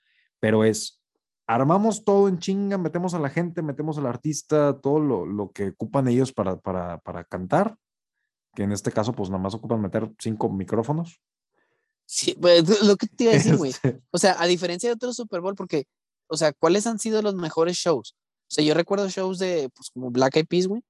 pero 0.41 0.65
es 0.65 1.01
armamos 1.47 2.05
todo 2.05 2.29
en 2.29 2.39
chinga, 2.39 2.77
metemos 2.79 3.15
a 3.15 3.21
la 3.21 3.31
gente, 3.31 3.63
metemos 3.63 3.99
al 3.99 4.07
artista, 4.07 4.79
todo 4.81 4.99
lo, 4.99 5.25
lo 5.27 5.53
que 5.53 5.69
ocupan 5.69 6.09
ellos 6.09 6.33
para, 6.33 6.59
para, 6.59 6.99
para 6.99 7.25
cantar, 7.25 7.77
que 8.55 8.65
en 8.65 8.73
este 8.73 8.91
caso 8.91 9.13
pues 9.13 9.31
nada 9.31 9.43
más 9.43 9.55
ocupan 9.55 9.81
meter 9.81 10.11
cinco 10.19 10.49
micrófonos. 10.49 11.21
Sí, 12.05 12.37
pues 12.41 12.65
lo 12.85 12.97
que 12.97 13.07
te 13.07 13.25
iba 13.25 13.33
a 13.33 13.37
decir, 13.37 13.57
güey. 13.57 13.71
Este, 13.71 14.01
O 14.11 14.19
sea, 14.19 14.37
a 14.41 14.47
diferencia 14.47 14.89
de 14.89 14.95
otros 14.95 15.17
Super 15.17 15.41
Bowl, 15.41 15.55
porque, 15.55 15.85
o 16.29 16.37
sea, 16.37 16.53
¿cuáles 16.53 16.87
han 16.87 16.99
sido 16.99 17.23
los 17.23 17.35
mejores 17.35 17.77
shows? 17.77 18.17
O 18.49 18.49
sea, 18.49 18.65
yo 18.65 18.75
recuerdo 18.75 19.09
shows 19.09 19.39
de, 19.39 19.69
pues, 19.75 19.91
como 19.91 20.11
Black 20.11 20.37
Eyed 20.37 20.47
Peas, 20.47 20.67
güey, 20.69 20.83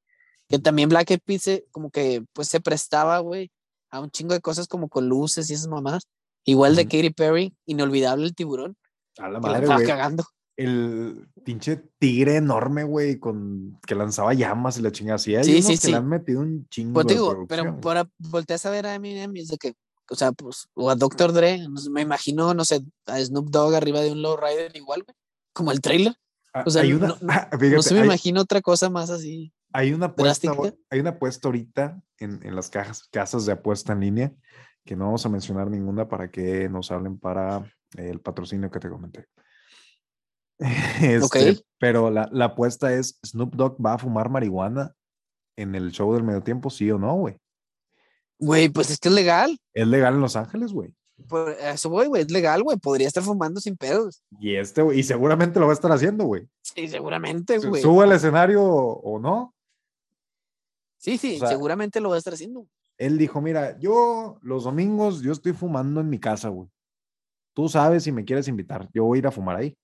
que 0.49 0.59
también 0.59 0.88
Black 0.88 1.11
Eyed 1.11 1.21
Peas 1.25 1.43
se- 1.43 1.67
como 1.71 1.91
que, 1.91 2.25
pues, 2.33 2.49
se 2.49 2.61
prestaba, 2.61 3.19
güey, 3.21 3.50
a 3.91 4.00
un 4.00 4.11
chingo 4.11 4.35
de 4.35 4.41
cosas 4.41 4.69
como 4.69 4.88
con 4.88 5.09
luces 5.09 5.49
y 5.50 5.55
esas 5.55 5.69
mamadas. 5.69 6.07
Igual 6.45 6.76
de. 6.76 6.85
Katy 6.85 7.11
Perry, 7.11 7.57
inolvidable 7.67 8.25
el 8.26 8.35
tiburón, 8.35 8.76
a 9.18 9.28
la 9.28 9.40
madre, 9.40 9.66
güey. 9.66 9.87
cagando. 9.87 10.25
El 10.58 11.28
pinche 11.44 11.82
tigre 11.99 12.37
enorme, 12.37 12.82
güey, 12.85 13.18
con 13.18 13.78
que 13.87 13.94
lanzaba 13.94 14.32
llamas 14.32 14.78
y 14.78 14.82
la 14.82 14.90
chingada. 14.90 15.18
Sí, 15.18 15.37
hay 15.37 15.44
Sí, 15.44 15.52
unos 15.52 15.64
sí, 15.66 15.73
que 15.73 15.76
sí. 15.78 15.90
le 15.90 15.96
han 15.99 16.08
metido 16.08 16.40
un 16.40 16.66
chingo 16.68 16.94
Pues 16.94 17.06
de 17.08 17.14
digo, 17.14 17.46
pero 17.46 17.78
para 17.80 18.08
volteas 18.18 18.64
a 18.64 18.70
ver 18.70 18.87
a 18.87 18.94
Eminem 18.94 19.37
y 19.37 19.40
es 19.40 19.49
de 19.49 19.58
que, 19.58 19.75
o 20.11 20.14
sea, 20.14 20.32
pues, 20.32 20.68
o 20.75 20.88
a 20.88 20.94
Dr. 20.94 21.32
Dre, 21.35 21.61
me 21.90 22.00
imagino, 22.00 22.54
no 22.54 22.64
sé, 22.64 22.80
a 23.06 23.18
Snoop 23.23 23.50
Dogg 23.50 23.75
arriba 23.75 24.00
de 24.00 24.12
un 24.12 24.23
lowrider 24.23 24.75
igual, 24.76 25.02
güey, 25.02 25.14
como 25.52 25.73
el 25.73 25.80
trailer. 25.82 26.14
Ah, 26.54 26.64
o 26.64 26.70
sea, 26.70 26.82
una, 26.96 27.08
no- 27.08 27.16
ah, 27.28 27.50
No 27.52 27.82
se 27.82 27.92
me 27.92 28.00
hay- 28.00 28.06
imagino 28.06 28.40
otra 28.40 28.62
cosa 28.62 28.88
más 28.88 29.11
así. 29.11 29.52
Hay 29.75 29.92
una 29.92 30.06
apuesta, 30.06 30.49
drástica. 30.54 30.78
hay 30.88 31.00
una 31.00 31.11
apuesta 31.11 31.49
ahorita 31.49 32.00
en, 32.18 32.40
en 32.42 32.56
las 32.56 32.70
cajas, 32.70 33.06
casas 33.11 33.44
de 33.44 33.52
apuesta 33.52 33.92
en 33.92 34.00
línea, 34.00 34.32
que 34.87 34.96
no 34.96 35.04
vamos 35.04 35.26
a 35.26 35.28
mencionar 35.28 35.68
ninguna 35.70 36.08
para 36.08 36.30
que 36.30 36.66
nos 36.70 36.90
hablen 36.90 37.18
para 37.18 37.70
el 37.97 38.21
patrocinio 38.21 38.71
que 38.71 38.81
te 38.81 38.88
comenté. 38.90 39.26
Este, 41.02 41.50
Ok. 41.52 41.59
Pero 41.78 42.11
la, 42.11 42.28
la 42.33 42.47
apuesta 42.47 42.93
es, 42.95 43.19
¿Snoop 43.25 43.55
Dogg 43.55 43.85
va 43.85 43.95
a 43.95 43.99
fumar 43.99 44.31
marihuana 44.31 44.95
en 45.57 45.75
el 45.75 45.93
show 45.93 46.12
del 46.14 46.23
medio 46.23 46.43
tiempo, 46.43 46.71
sí 46.71 46.90
o 46.90 46.99
no, 46.99 47.14
güey? 47.16 47.37
Güey, 48.38 48.69
pues 48.71 48.90
es 48.90 48.99
que 48.99 49.09
es 49.09 49.14
legal. 49.14 49.59
Es 49.75 49.87
legal 49.87 50.14
en 50.14 50.21
Los 50.21 50.37
Ángeles, 50.37 50.73
güey. 50.73 50.95
Por 51.28 51.50
a 51.50 51.73
eso 51.73 51.88
voy, 51.88 52.07
güey, 52.07 52.23
es 52.23 52.31
legal, 52.31 52.62
güey. 52.62 52.76
Podría 52.78 53.09
estar 53.09 53.23
fumando 53.23 53.61
sin 53.61 53.76
pedos. 53.76 54.23
Y 54.38 54.57
este, 54.57 54.83
güey, 54.83 54.99
y 55.00 55.02
seguramente 55.02 55.59
lo 55.59 55.66
va 55.66 55.73
a 55.73 55.75
estar 55.75 55.90
haciendo, 55.93 56.25
güey. 56.25 56.49
Sí, 56.62 56.88
seguramente, 56.88 57.59
güey. 57.59 57.81
Sube 57.83 58.05
al 58.05 58.12
escenario 58.12 58.62
o 58.62 59.19
no. 59.19 59.55
Sí, 60.99 61.16
sí, 61.19 61.37
o 61.37 61.40
sea- 61.40 61.49
seguramente 61.49 62.00
lo 62.00 62.11
va 62.11 62.16
a 62.16 62.19
estar 62.19 62.35
haciendo. 62.35 62.66
Él 62.99 63.19
dijo, 63.19 63.40
mira, 63.43 63.78
yo 63.78 64.38
los 64.43 64.64
domingos, 64.64 65.21
yo 65.23 65.33
estoy 65.33 65.52
fumando 65.52 66.00
en 66.00 66.09
mi 66.09 66.19
casa, 66.19 66.49
güey. 66.49 66.69
Tú 67.56 67.70
sabes 67.70 68.04
si 68.04 68.12
me 68.12 68.26
quieres 68.26 68.48
invitar, 68.48 68.86
yo 68.92 69.04
voy 69.04 69.16
a 69.16 69.20
ir 69.20 69.26
a 69.26 69.30
fumar 69.32 69.56
ahí. 69.56 69.75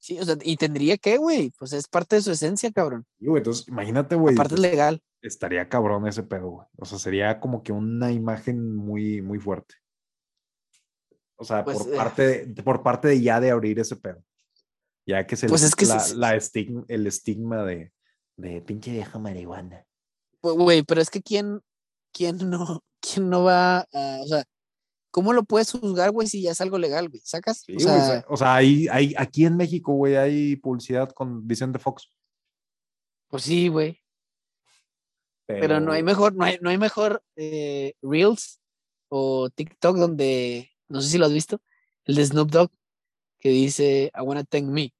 Sí, 0.00 0.18
o 0.18 0.24
sea, 0.24 0.36
y 0.42 0.56
tendría 0.56 0.98
que, 0.98 1.16
güey, 1.16 1.52
pues 1.56 1.72
es 1.72 1.86
parte 1.86 2.16
de 2.16 2.22
su 2.22 2.32
esencia, 2.32 2.72
cabrón. 2.72 3.06
Y, 3.20 3.28
güey, 3.28 3.38
entonces, 3.38 3.68
imagínate, 3.68 4.16
güey, 4.16 4.34
Aparte 4.34 4.54
es 4.54 4.60
legal. 4.60 5.00
estaría 5.20 5.68
cabrón 5.68 6.08
ese 6.08 6.24
pedo, 6.24 6.50
güey. 6.50 6.66
O 6.76 6.84
sea, 6.84 6.98
sería 6.98 7.38
como 7.38 7.62
que 7.62 7.70
una 7.70 8.10
imagen 8.10 8.74
muy, 8.74 9.22
muy 9.22 9.38
fuerte. 9.38 9.76
O 11.36 11.44
sea, 11.44 11.64
Pues, 11.64 11.78
por, 11.78 11.94
eh. 11.94 11.96
parte 11.96 12.46
de, 12.46 12.62
por 12.64 12.82
parte 12.82 13.06
de 13.06 13.20
ya 13.20 13.38
de 13.38 13.52
abrir 13.52 13.78
ese 13.78 13.94
pedo. 13.94 14.20
Ya 15.06 15.24
que 15.24 15.36
se 15.36 15.46
le 15.46 15.50
Pues 15.50 15.62
es 15.62 15.76
que 15.76 15.84
quite 15.84 16.16
la, 16.16 16.34
estigma, 16.34 16.84
el 16.88 17.06
estigma 17.06 17.64
de, 17.64 17.92
de 18.36 18.60
pinche 18.60 18.90
vieja 18.90 19.20
marihuana. 19.20 19.86
Güey, 20.42 20.82
pero 20.82 21.00
es 21.00 21.10
que 21.10 21.22
quién, 21.22 21.60
quién 22.12 22.50
no, 22.50 22.82
quién 23.00 23.30
no 23.30 23.44
va 23.44 23.86
a, 23.92 24.18
o 24.20 24.26
sea, 24.26 24.44
¿cómo 25.12 25.32
lo 25.32 25.44
puedes 25.44 25.70
juzgar, 25.70 26.10
güey, 26.10 26.26
si 26.26 26.42
ya 26.42 26.50
es 26.50 26.60
algo 26.60 26.78
legal, 26.78 27.08
güey? 27.08 27.22
¿Sacas? 27.24 27.58
Sí, 27.58 27.74
o 27.74 27.78
güey, 27.78 27.84
sea, 27.84 28.24
o 28.28 28.36
sea, 28.36 28.54
hay, 28.56 28.88
hay, 28.88 29.14
aquí 29.16 29.44
en 29.44 29.56
México, 29.56 29.92
güey, 29.92 30.16
hay 30.16 30.56
publicidad 30.56 31.10
con 31.10 31.46
Vicente 31.46 31.78
Fox. 31.78 32.10
pues 33.28 33.44
sí, 33.44 33.68
güey. 33.68 34.00
Pero 35.46 35.80
no 35.80 35.92
hay 35.92 36.02
mejor, 36.02 36.34
no 36.34 36.44
hay, 36.44 36.56
no 36.62 36.70
hay 36.70 36.78
mejor 36.78 37.22
eh, 37.36 37.92
Reels 38.00 38.58
o 39.10 39.50
TikTok 39.50 39.98
donde, 39.98 40.70
no 40.88 41.02
sé 41.02 41.10
si 41.10 41.18
lo 41.18 41.26
has 41.26 41.32
visto, 41.32 41.60
el 42.06 42.14
de 42.14 42.24
Snoop 42.24 42.50
Dogg, 42.50 42.70
que 43.38 43.50
dice, 43.50 44.10
I 44.14 44.20
wanna 44.22 44.44
thank 44.44 44.64
me 44.64 44.94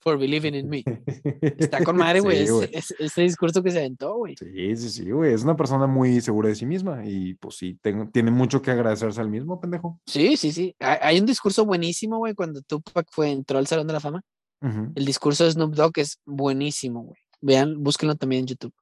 for 0.00 0.18
believing 0.18 0.54
in 0.54 0.68
me. 0.68 0.84
Está 1.58 1.82
con 1.84 1.96
madre, 1.96 2.20
güey, 2.20 2.46
Sí, 2.46 2.70
ese, 2.72 3.22
discurso 3.22 3.62
que 3.62 3.70
se 3.70 3.78
aventó, 3.78 4.14
güey. 4.16 4.36
Sí, 4.36 4.76
sí, 4.76 4.90
sí, 4.90 5.10
güey. 5.10 5.32
Es 5.34 5.42
una 5.42 5.56
persona 5.56 5.86
muy 5.86 6.20
segura 6.20 6.48
de 6.48 6.54
sí 6.54 6.66
misma 6.66 7.02
y 7.04 7.34
pues 7.34 7.56
sí, 7.56 7.78
tengo- 7.82 8.08
tiene 8.10 8.30
mucho 8.30 8.62
que 8.62 8.70
agradecerse 8.70 9.20
al 9.20 9.28
mismo, 9.28 9.60
pendejo. 9.60 10.00
Sí, 10.06 10.36
sí, 10.36 10.52
sí. 10.52 10.74
Hay, 10.78 11.18
un 11.18 11.26
discurso 11.26 11.64
buenísimo, 11.64 12.18
güey, 12.18 12.34
cuando 12.34 12.62
Tupac 12.62 13.08
fue, 13.10 13.30
entró 13.30 13.58
al 13.58 13.66
Salón 13.66 13.86
de 13.86 13.92
la 13.92 14.00
Fama. 14.00 14.22
El 14.60 15.04
discurso 15.04 15.44
de 15.44 15.52
Snoop 15.52 15.74
Dogg 15.74 15.98
es 16.00 16.20
buenísimo, 16.26 17.02
güey. 17.04 17.20
Vean, 17.40 17.80
búsquenlo 17.80 18.16
también 18.16 18.40
en 18.40 18.46
YouTube. 18.48 18.74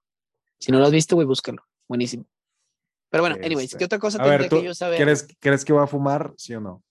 Si 0.59 0.73
no 0.73 0.79
lo 0.79 0.87
has 0.87 0.91
visto, 0.93 1.17
güey, 1.17 1.27
búscalo. 1.27 1.63
Buenísimo. 1.87 2.25
Pero 3.11 3.23
bueno, 3.23 3.37
anyways, 3.37 3.67
Este, 3.67 3.79
¿qué 3.79 3.85
otra 3.85 3.99
cosa 3.99 4.19
ver, 4.23 4.41
tendría 4.41 4.49
¿tú 4.49 4.57
que 4.57 4.65
yo 4.65 4.75
saber? 4.75 5.01
¿crees, 5.03 5.29
¿crees 5.39 5.65
que 5.65 5.73
va 5.75 5.85
a 5.85 5.87
fumar? 5.87 6.33
Sí 6.39 6.55
o 6.55 6.61
no. 6.61 6.83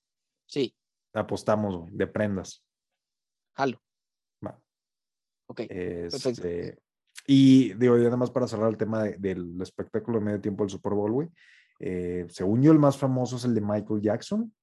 Sí, 0.45 0.75
Apostamos, 1.13 1.75
güey, 1.77 1.91
de 1.93 2.07
prendas. 2.07 2.61
jalo. 3.53 3.81
Ok. 5.47 5.61
Este, 5.69 6.77
y 7.27 7.73
digo, 7.73 7.97
ya 7.97 8.05
nada 8.05 8.17
más 8.17 8.31
para 8.31 8.47
cerrar 8.47 8.69
el 8.69 8.77
tema 8.77 9.03
de- 9.03 9.17
del 9.17 9.61
espectáculo 9.61 10.19
de 10.19 10.25
medio 10.25 10.41
tiempo 10.41 10.63
del 10.63 10.69
Super 10.71 10.93
Bowl, 10.93 11.11
güey. 11.11 11.27
eh, 11.79 12.25
según 12.29 12.61
yo, 12.61 12.71
el 12.71 12.79
más 12.79 12.97
famoso 12.97 13.35
es 13.35 13.43
el 13.45 13.53
de 13.53 13.59
Michael 13.61 13.99
Jackson. 14.01 14.53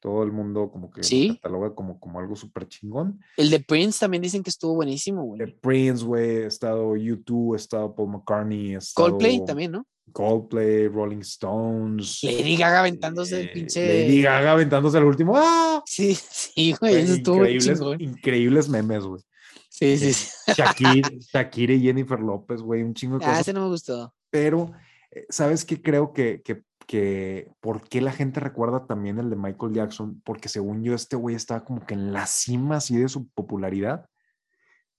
Todo 0.00 0.22
el 0.22 0.30
mundo 0.30 0.70
como 0.70 0.88
que 0.90 1.00
lo 1.28 1.34
cataloga 1.34 1.74
como, 1.74 1.98
como 1.98 2.20
algo 2.20 2.36
súper 2.36 2.68
chingón. 2.68 3.20
El 3.36 3.50
de 3.50 3.58
Prince 3.58 3.98
también 3.98 4.22
dicen 4.22 4.44
que 4.44 4.50
estuvo 4.50 4.74
buenísimo, 4.74 5.22
Eh, 5.22 5.26
güey. 5.26 5.58
Prince, 5.60 6.04
güey, 6.04 6.44
ha 6.44 6.46
estado 6.46 6.94
U2, 6.94 7.54
ha 7.54 7.56
estado 7.56 7.92
Paul 7.96 8.10
McCartney, 8.10 8.76
ha 8.76 8.78
estado 8.78 9.08
Coldplay 9.10 9.44
también, 9.44 9.72
¿no? 9.72 9.86
Coldplay, 10.12 10.88
Rolling 10.88 11.20
Stones. 11.20 12.20
Lady 12.22 12.56
Gaga 12.56 12.80
aventándose 12.80 13.40
el 13.40 13.46
eh, 13.48 13.50
pinche. 13.52 13.86
Lady 14.04 14.22
Gaga 14.22 14.52
aventándose 14.52 14.98
el 14.98 15.04
último. 15.04 15.34
¡Ah! 15.36 15.82
Sí, 15.86 16.14
sí, 16.14 16.74
güey. 16.80 16.96
Eso 16.96 17.14
estuvo 17.14 17.36
increíbles, 17.36 17.78
chingón. 17.78 18.00
increíbles 18.00 18.68
memes, 18.68 19.04
güey. 19.04 19.22
Sí, 19.68 19.96
sí, 19.98 20.12
sí. 20.12 20.52
Shakira, 20.56 21.10
Shakira 21.32 21.72
y 21.74 21.80
Jennifer 21.82 22.18
López, 22.20 22.60
güey, 22.62 22.82
un 22.82 22.94
chingo 22.94 23.18
de 23.18 23.24
Ah, 23.24 23.28
cosas. 23.28 23.40
ese 23.42 23.52
no 23.52 23.60
me 23.62 23.68
gustó. 23.68 24.14
Pero, 24.30 24.72
eh, 25.10 25.26
¿sabes 25.28 25.64
qué 25.64 25.80
creo 25.80 26.12
que, 26.12 26.42
que, 26.42 26.62
que, 26.86 27.50
por 27.60 27.88
qué 27.88 28.00
la 28.00 28.12
gente 28.12 28.40
recuerda 28.40 28.86
también 28.86 29.18
el 29.18 29.30
de 29.30 29.36
Michael 29.36 29.72
Jackson? 29.74 30.20
Porque 30.24 30.48
según 30.48 30.82
yo, 30.82 30.94
este 30.94 31.16
güey 31.16 31.36
estaba 31.36 31.64
como 31.64 31.86
que 31.86 31.94
en 31.94 32.12
la 32.12 32.26
cima 32.26 32.76
así 32.76 32.96
de 32.96 33.08
su 33.08 33.28
popularidad. 33.28 34.06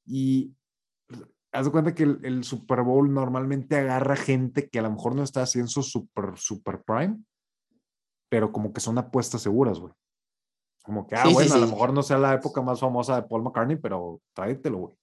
Y 0.05 0.53
haz 1.51 1.65
de 1.65 1.71
cuenta 1.71 1.95
que 1.95 2.03
el, 2.03 2.19
el 2.23 2.43
Super 2.43 2.83
Bowl 2.83 3.11
normalmente 3.13 3.77
agarra 3.77 4.15
gente 4.15 4.69
que 4.69 4.79
a 4.79 4.83
lo 4.83 4.91
mejor 4.91 5.15
no 5.15 5.23
está 5.23 5.41
haciendo 5.41 5.69
su 5.69 5.81
super, 5.83 6.33
super 6.37 6.81
prime, 6.83 7.17
pero 8.29 8.51
como 8.51 8.71
que 8.73 8.81
son 8.81 8.97
apuestas 8.97 9.41
seguras, 9.41 9.79
güey. 9.79 9.93
Como 10.83 11.05
que, 11.07 11.15
ah, 11.15 11.23
Sí, 11.23 11.29
sí, 11.29 11.33
bueno, 11.33 11.53
a 11.55 11.57
lo 11.57 11.65
sí. 11.67 11.71
mejor 11.73 11.93
no 11.93 12.03
sea 12.03 12.17
la 12.17 12.33
época 12.35 12.61
más 12.61 12.79
famosa 12.79 13.15
de 13.21 13.27
Paul 13.27 13.43
McCartney, 13.43 13.77
pero 13.77 14.21
tráetelo, 14.33 14.77
güey. 14.77 14.95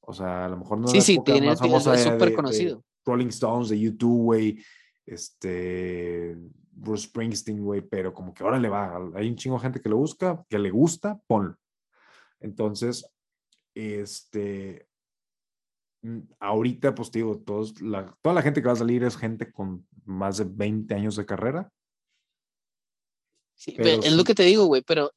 O 0.00 0.12
sea, 0.12 0.44
a 0.44 0.48
lo 0.48 0.56
mejor 0.58 0.78
no 0.78 0.84
es 0.86 0.90
Sí, 0.92 0.98
la 0.98 1.04
sí, 1.04 1.12
época 1.14 1.32
tiene, 1.32 1.46
más 1.48 1.60
tiene- 1.60 1.72
famosa 1.72 1.94
es 1.94 2.04
de- 2.04 2.10
súper 2.12 2.28
de- 2.30 2.34
conocido. 2.34 2.76
de 2.78 2.82
Rolling 3.06 3.28
Stones, 3.28 3.68
de 3.70 3.76
U2, 3.76 4.06
güey, 4.22 4.64
este, 5.06 6.36
Bruce 6.70 7.04
Springsteen, 7.08 7.62
güey, 7.62 7.80
pero 7.80 8.12
como 8.12 8.34
que 8.34 8.42
ahora 8.42 8.58
le 8.58 8.68
va, 8.68 8.96
hay 9.14 9.28
un 9.28 9.36
chingo 9.36 9.56
de 9.56 9.62
gente 9.62 9.80
que 9.80 9.88
lo 9.88 9.96
busca, 9.96 10.44
que 10.48 10.58
le 10.58 10.70
gusta, 10.70 11.20
ponlo. 11.26 11.56
Entonces, 12.40 13.08
este, 13.74 14.88
ahorita, 16.40 16.94
pues 16.94 17.10
te 17.10 17.18
digo, 17.20 17.38
todos, 17.38 17.80
la, 17.80 18.16
toda 18.22 18.34
la 18.34 18.42
gente 18.42 18.60
que 18.60 18.66
va 18.66 18.72
a 18.74 18.76
salir 18.76 19.02
es 19.04 19.16
gente 19.16 19.50
con 19.52 19.86
más 20.04 20.36
de 20.38 20.44
20 20.44 20.94
años 20.94 21.16
de 21.16 21.24
carrera. 21.26 21.70
Sí, 23.56 23.74
Pero 23.76 24.02
es 24.02 24.12
lo 24.12 24.24
que 24.24 24.34
te 24.34 24.42
digo, 24.42 24.66
güey, 24.66 24.82
pero 24.82 25.10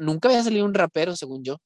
nunca 0.00 0.28
había 0.28 0.42
salido 0.42 0.64
un 0.64 0.74
rapero, 0.74 1.14
según 1.14 1.44
yo. 1.44 1.58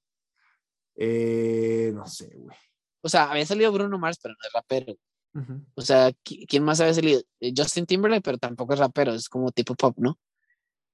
Eh, 0.96 1.92
no 1.94 2.06
sé, 2.06 2.30
güey. 2.34 2.56
O 3.02 3.08
sea, 3.08 3.30
había 3.30 3.46
salido 3.46 3.72
Bruno 3.72 3.98
Mars, 3.98 4.18
pero 4.22 4.34
no 4.34 4.46
es 4.46 4.52
rapero. 4.52 4.94
Ujú. 5.34 5.64
O 5.74 5.80
sea, 5.82 6.10
¿qui- 6.24 6.46
¿quién 6.48 6.64
más 6.64 6.80
había 6.80 6.94
salido? 6.94 7.20
Eh, 7.40 7.52
Justin 7.56 7.86
Timberlake, 7.86 8.22
pero 8.22 8.38
tampoco 8.38 8.72
es 8.72 8.78
rapero, 8.80 9.12
es 9.14 9.28
como 9.28 9.52
tipo 9.52 9.74
pop, 9.74 9.94
¿no? 9.98 10.18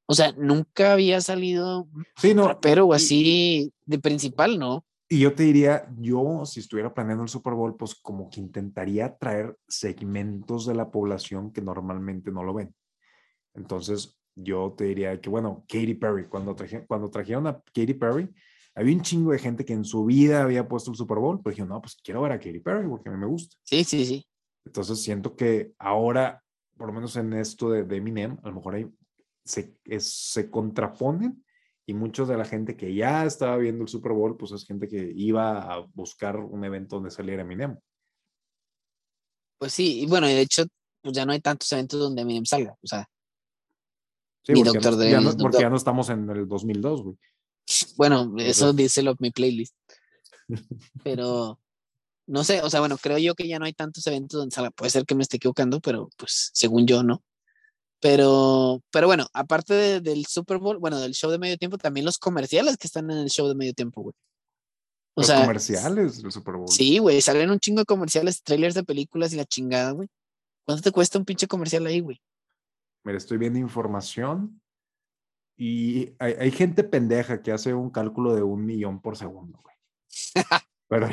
O 0.07 0.15
sea, 0.15 0.33
nunca 0.33 0.93
había 0.93 1.21
salido 1.21 1.89
Sí, 2.17 2.35
no. 2.35 2.49
rapero 2.49 2.87
o 2.87 2.93
así 2.93 3.73
de 3.87 3.99
principal, 3.99 4.59
¿no? 4.59 4.85
Y 5.12 5.19
yo 5.19 5.35
te 5.35 5.42
diría, 5.42 5.87
yo 5.99 6.47
si 6.47 6.61
estuviera 6.61 6.95
planeando 6.95 7.23
el 7.23 7.28
Super 7.28 7.52
Bowl, 7.52 7.76
pues 7.76 7.95
como 7.95 8.31
que 8.31 8.40
intentaría 8.40 9.14
traer 9.19 9.59
segmentos 9.69 10.64
de 10.64 10.75
la 10.75 10.90
población 10.90 11.52
que 11.52 11.61
normalmente 11.61 12.31
no 12.31 12.42
lo 12.42 12.54
ven. 12.54 12.75
Entonces, 13.52 14.19
yo 14.35 14.73
te 14.75 14.85
diría 14.85 15.21
que, 15.21 15.28
bueno, 15.28 15.66
Katy 15.69 15.97
Perry, 15.97 16.28
cuando, 16.28 16.54
traje, 16.54 16.87
cuando 16.87 17.11
trajeron 17.11 17.47
a 17.47 17.61
Katy 17.75 17.92
Perry, 17.92 18.33
había 18.75 18.97
un 18.97 19.02
chingo 19.02 19.33
de 19.33 19.38
gente 19.38 19.66
que 19.66 19.75
en 19.75 19.85
su 19.85 20.07
vida 20.07 20.42
había 20.45 20.66
puesto 20.66 20.90
el 20.90 20.97
Super 20.97 21.19
Bowl, 21.19 21.42
pero 21.42 21.54
dije, 21.54 21.69
no, 21.69 21.78
pues 21.83 21.95
quiero 22.02 22.23
ver 22.23 22.33
a 22.33 22.38
Katy 22.40 22.61
Perry 22.61 22.88
porque 22.88 23.11
a 23.11 23.12
mí 23.12 23.19
me 23.19 23.26
gusta. 23.26 23.54
Sí, 23.64 23.85
sí, 23.85 24.07
sí. 24.07 24.26
Entonces, 24.64 25.02
siento 25.02 25.37
que 25.37 25.75
ahora, 25.78 26.42
por 26.75 26.87
lo 26.87 26.95
menos 26.95 27.16
en 27.16 27.35
esto 27.35 27.71
de, 27.71 27.85
de 27.85 27.97
Eminem, 27.99 28.38
a 28.42 28.49
lo 28.49 28.54
mejor 28.54 28.76
hay, 28.76 28.90
se, 29.45 29.76
es- 29.85 30.31
se 30.33 30.50
contraponen 30.50 31.45
Y 31.87 31.95
muchos 31.95 32.29
de 32.29 32.37
la 32.37 32.45
gente 32.45 32.77
que 32.77 32.95
ya 32.95 33.25
estaba 33.25 33.57
viendo 33.57 33.83
el 33.83 33.89
Super 33.89 34.12
Bowl, 34.12 34.37
pues 34.37 34.53
es 34.53 34.65
gente 34.65 34.89
que 34.89 35.12
iba 35.17 35.61
a 35.61 35.81
buscar 35.95 36.37
un 36.37 36.65
evento 36.65 36.97
donde 36.97 37.11
saliera 37.11 37.43
Eminem. 37.43 37.77
Pues 39.59 39.73
sí, 39.73 40.01
y 40.03 40.07
bueno, 40.07 40.29
y 40.29 40.35
de 40.35 40.41
hecho, 40.43 40.65
pues 41.03 41.15
ya 41.15 41.25
no 41.27 41.33
hay 41.33 41.41
tantos 41.41 41.71
eventos 41.73 41.99
donde 42.01 42.23
Eminem 42.23 42.45
salga. 42.45 42.75
O 42.83 42.87
sea, 42.87 43.09
Sí, 44.45 44.55
Mi 44.55 44.65
porque, 44.65 44.81
Dr. 44.81 45.09
ya, 45.09 45.19
es 45.19 45.25
no- 45.25 45.37
porque 45.37 45.61
ya 45.61 45.71
no 45.71 45.77
estamos 45.77 46.09
en 46.09 46.29
el 46.29 46.49
2002, 46.49 47.03
güey. 47.03 47.17
bueno, 47.97 48.35
eso 48.39 48.73
dice 48.73 49.03
lo, 49.03 49.15
mi 49.21 49.31
playlist. 49.31 49.77
Pero 51.05 51.61
no 52.27 52.43
sé, 52.43 52.61
o 52.62 52.69
sea, 52.69 52.81
bueno, 52.81 52.99
creo 52.99 53.19
yo 53.19 53.35
que 53.37 53.47
ya 53.47 53.61
no 53.61 53.67
hay 53.67 53.73
tantos 53.73 54.05
eventos 54.09 54.41
donde 54.41 54.53
salga. 54.55 54.71
Puede 54.73 54.91
ser 54.91 55.05
que 55.07 55.15
me 55.15 55.23
esté 55.23 55.37
equivocando, 55.37 55.81
pero 55.81 56.09
pues 56.17 56.51
según 56.55 56.87
yo, 56.87 57.03
¿no? 57.05 57.23
Pero, 58.03 58.83
pero 58.91 59.07
bueno, 59.07 59.29
aparte 59.33 59.75
de- 59.75 60.01
del 60.01 60.27
Super 60.27 60.59
Bowl, 60.59 60.79
bueno, 60.79 60.99
del 60.99 61.13
show 61.15 61.31
de 61.31 61.39
medio 61.39 61.57
tiempo, 61.57 61.79
también 61.79 62.05
los 62.05 62.19
comerciales 62.19 62.77
que 62.77 62.89
están 62.89 63.09
en 63.13 63.19
el 63.19 63.31
show 63.31 63.47
de 63.47 63.55
medio 63.55 63.75
tiempo, 63.75 64.03
güey. 64.03 64.15
O 65.15 65.21
Los 65.21 65.27
sea, 65.29 65.43
comerciales 65.43 66.21
del 66.21 66.33
Super 66.33 66.57
Bowl. 66.57 66.69
sí, 66.69 66.99
güey, 66.99 67.21
salen 67.21 67.51
un 67.51 67.61
chingo 67.61 67.81
de 67.81 67.85
comerciales, 67.85 68.43
trailers 68.43 68.75
de 68.75 68.83
películas 68.83 69.33
y 69.33 69.37
la 69.37 69.45
chingada, 69.45 69.93
güey. 69.93 70.09
¿Cuánto 70.67 70.83
te 70.83 70.91
cuesta 70.91 71.17
un 71.19 71.25
pinche 71.25 71.47
comercial 71.47 71.87
ahí, 71.87 72.01
güey? 72.01 72.21
Mira, 73.05 73.19
estoy 73.19 73.39
viendo 73.39 73.59
información 73.61 74.61
y 75.57 76.11
hay, 76.19 76.33
hay 76.41 76.51
gente 76.51 76.83
pendeja 76.83 77.41
que 77.43 77.53
hace 77.53 77.73
un 77.75 77.91
cálculo 77.91 78.35
de 78.35 78.43
un 78.43 78.65
millón 78.67 79.01
por 79.01 79.17
segundo, 79.17 79.61
güey. 79.63 79.77
Pero 80.89 81.09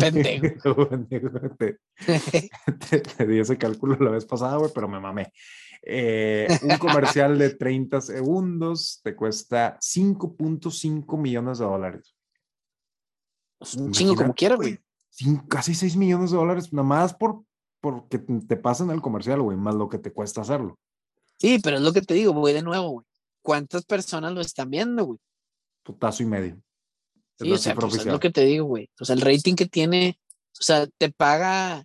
Pendejo. 0.00 0.88
Pendejo, 0.90 1.30
te, 1.56 1.78
te- 2.90 3.00
te 3.00 3.26
di 3.26 3.38
ese 3.38 3.56
cálculo 3.56 3.96
la 3.98 4.10
vez 4.10 4.26
pasada, 4.26 4.56
güey, 4.58 4.70
pero 4.74 4.88
me 4.88 5.00
mamé. 5.00 5.32
Eh, 5.82 6.46
un 6.62 6.78
comercial 6.78 7.38
de 7.38 7.50
30 7.50 8.00
segundos 8.00 9.00
te 9.02 9.16
cuesta 9.16 9.78
5.5 9.80 11.18
millones 11.18 11.58
de 11.58 11.64
dólares. 11.64 12.14
Es 13.60 13.74
un 13.74 13.92
chingo 13.92 14.16
como 14.16 14.34
quiera, 14.34 14.56
güey. 14.56 14.78
Casi 15.48 15.74
6 15.74 15.96
millones 15.96 16.30
de 16.30 16.36
dólares, 16.36 16.72
nada 16.72 16.86
más 16.86 17.14
por 17.14 17.44
porque 17.82 18.18
te 18.18 18.56
pasan 18.56 18.90
el 18.90 19.02
comercial, 19.02 19.42
güey, 19.42 19.56
más 19.58 19.74
lo 19.74 19.88
que 19.88 19.98
te 19.98 20.12
cuesta 20.12 20.40
hacerlo. 20.40 20.78
Sí, 21.38 21.58
pero 21.62 21.76
es 21.76 21.82
lo 21.82 21.92
que 21.92 22.00
te 22.00 22.14
digo, 22.14 22.32
güey, 22.32 22.54
de 22.54 22.62
nuevo, 22.62 22.90
güey. 22.90 23.06
¿Cuántas 23.42 23.84
personas 23.84 24.32
lo 24.32 24.40
están 24.40 24.70
viendo, 24.70 25.04
güey? 25.04 25.18
Putazo 25.82 26.22
y 26.22 26.26
medio. 26.26 26.62
Es 27.40 27.46
Sí, 27.46 27.52
o 27.52 27.58
sea, 27.58 27.74
pues 27.74 27.96
es 27.96 28.06
lo 28.06 28.20
que 28.20 28.30
te 28.30 28.44
digo, 28.44 28.66
güey. 28.66 28.88
O 29.00 29.04
sea, 29.04 29.16
el 29.16 29.20
rating 29.20 29.56
que 29.56 29.66
tiene, 29.66 30.20
o 30.60 30.62
sea, 30.62 30.86
te 30.86 31.10
paga 31.10 31.82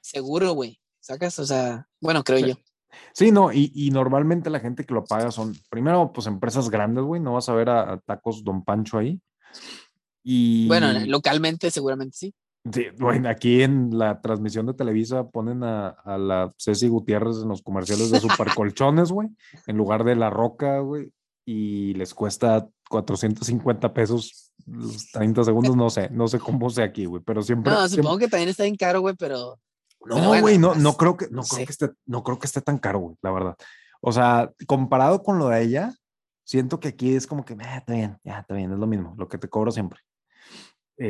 seguro, 0.00 0.52
güey. 0.52 0.80
¿Sacas? 0.98 1.38
O 1.38 1.46
sea, 1.46 1.88
bueno, 2.00 2.24
creo 2.24 2.38
Sí. 2.38 2.46
yo. 2.48 2.54
Sí, 3.12 3.30
no, 3.30 3.52
y, 3.52 3.70
y 3.74 3.90
normalmente 3.90 4.50
la 4.50 4.60
gente 4.60 4.84
que 4.84 4.94
lo 4.94 5.04
paga 5.04 5.30
son, 5.30 5.54
primero, 5.70 6.12
pues 6.12 6.26
empresas 6.26 6.70
grandes, 6.70 7.04
güey, 7.04 7.20
no 7.20 7.34
vas 7.34 7.48
a 7.48 7.54
ver 7.54 7.68
a, 7.68 7.92
a 7.94 7.98
tacos 7.98 8.42
Don 8.44 8.64
Pancho 8.64 8.98
ahí. 8.98 9.20
Y, 10.22 10.66
Bueno, 10.68 10.88
localmente 11.06 11.70
seguramente 11.70 12.16
sí. 12.16 12.34
sí, 12.72 12.86
bueno, 12.98 13.28
aquí 13.28 13.62
en 13.62 13.96
la 13.96 14.20
transmisión 14.20 14.66
de 14.66 14.74
Televisa 14.74 15.28
ponen 15.28 15.62
a, 15.64 15.88
a 15.88 16.18
la 16.18 16.52
Ceci 16.58 16.88
Gutiérrez 16.88 17.38
en 17.42 17.48
los 17.48 17.62
comerciales 17.62 18.10
de 18.10 18.20
Supercolchones, 18.20 19.10
güey, 19.10 19.28
en 19.66 19.76
lugar 19.76 20.04
de 20.04 20.16
La 20.16 20.30
Roca, 20.30 20.80
güey, 20.80 21.10
y 21.46 21.94
les 21.94 22.12
cuesta 22.14 22.68
450 22.90 23.92
pesos 23.94 24.52
los 24.66 25.10
30 25.12 25.44
segundos, 25.44 25.76
no 25.76 25.88
sé, 25.88 26.10
no 26.10 26.28
sé 26.28 26.38
cómo 26.38 26.68
sea 26.68 26.84
aquí, 26.86 27.06
güey, 27.06 27.22
pero 27.24 27.42
siempre... 27.42 27.72
No, 27.72 27.88
siempre- 27.88 28.02
supongo 28.02 28.18
que 28.18 28.28
también 28.28 28.50
está 28.50 28.64
bien 28.64 28.76
caro, 28.76 29.00
güey, 29.00 29.14
pero 29.18 29.58
No, 30.16 30.40
güey, 30.40 30.58
no, 30.58 30.74
no 30.74 30.94
creo 30.94 31.16
que, 31.16 31.26
no 31.30 31.42
creo 31.42 31.66
que 31.66 31.72
esté, 31.72 31.90
no 32.06 32.22
creo 32.22 32.38
que 32.38 32.46
esté 32.46 32.60
tan 32.60 32.78
caro, 32.78 32.98
güey, 33.00 33.16
la 33.22 33.30
verdad. 33.30 33.56
O 34.00 34.12
sea, 34.12 34.52
comparado 34.66 35.22
con 35.22 35.38
lo 35.38 35.48
de 35.48 35.62
ella, 35.62 35.94
siento 36.44 36.80
que 36.80 36.88
aquí 36.88 37.14
es 37.14 37.26
como 37.26 37.44
que, 37.44 37.56
"Ah, 37.60 37.78
está 37.78 37.92
bien, 37.94 38.18
ya, 38.24 38.38
está 38.40 38.54
bien, 38.54 38.72
es 38.72 38.78
lo 38.78 38.86
mismo, 38.86 39.14
lo 39.18 39.28
que 39.28 39.38
te 39.38 39.48
cobro 39.48 39.70
siempre. 39.70 40.00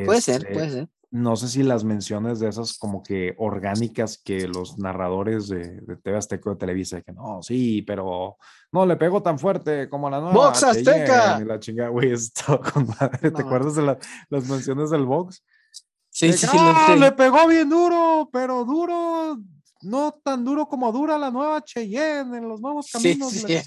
puede 0.05 0.21
ser, 0.21 0.43
Este, 0.43 0.53
puede 0.55 0.71
ser. 0.71 0.89
No 1.11 1.37
sé 1.37 1.49
si 1.49 1.63
las 1.63 1.83
menciones 1.85 2.39
de 2.39 2.49
esas 2.51 2.77
como 2.77 3.03
que 3.03 3.35
orgánicas 3.39 4.21
que 4.23 4.47
los 4.47 4.79
narradores 4.79 5.49
de, 5.49 5.81
de 5.81 5.97
TV 5.97 6.19
Azteca 6.19 6.51
o 6.51 6.53
de 6.53 6.59
Televisa, 6.59 7.01
que 7.01 7.13
no, 7.13 7.43
sí, 7.43 7.81
pero 7.81 8.37
no 8.73 8.85
le 8.85 8.97
pego 8.97 9.23
tan 9.23 9.39
fuerte 9.39 9.89
como 9.89 10.11
la 10.11 10.21
nueva. 10.21 10.35
¡Box 10.35 10.61
Cheyenne", 10.61 11.05
Azteca! 11.05 11.39
Y 11.41 11.45
la 11.47 11.59
chingada, 11.59 11.89
güey, 11.89 12.13
esto 12.13 12.61
con 12.61 12.87
madre. 13.01 13.31
No, 13.31 13.33
¿Te 13.39 13.43
acuerdas 13.43 13.75
de 13.77 13.83
la- 13.83 13.99
las 14.29 14.47
menciones 14.51 14.91
del 14.91 15.07
box? 15.07 15.43
Sí, 16.19 16.33
sí, 16.33 16.47
sí, 16.49 16.57
lo 16.57 16.63
"Ah, 16.63 16.97
le 16.99 17.13
pegó 17.13 17.47
bien 17.47 17.69
duro, 17.71 18.29
pero 18.33 18.65
duro, 18.65 19.39
no 19.83 20.11
tan 20.25 20.45
duro 20.45 20.67
como 20.67 20.91
dura 20.91 21.17
la 21.17 21.31
nueva 21.31 21.63
Cheyenne 21.63 22.39
en 22.39 22.49
los 22.49 22.61
nuevos 22.61 22.87
Sí, 22.87 22.93
caminos. 22.93 23.31
sí. 23.31 23.47
bien 23.47 23.63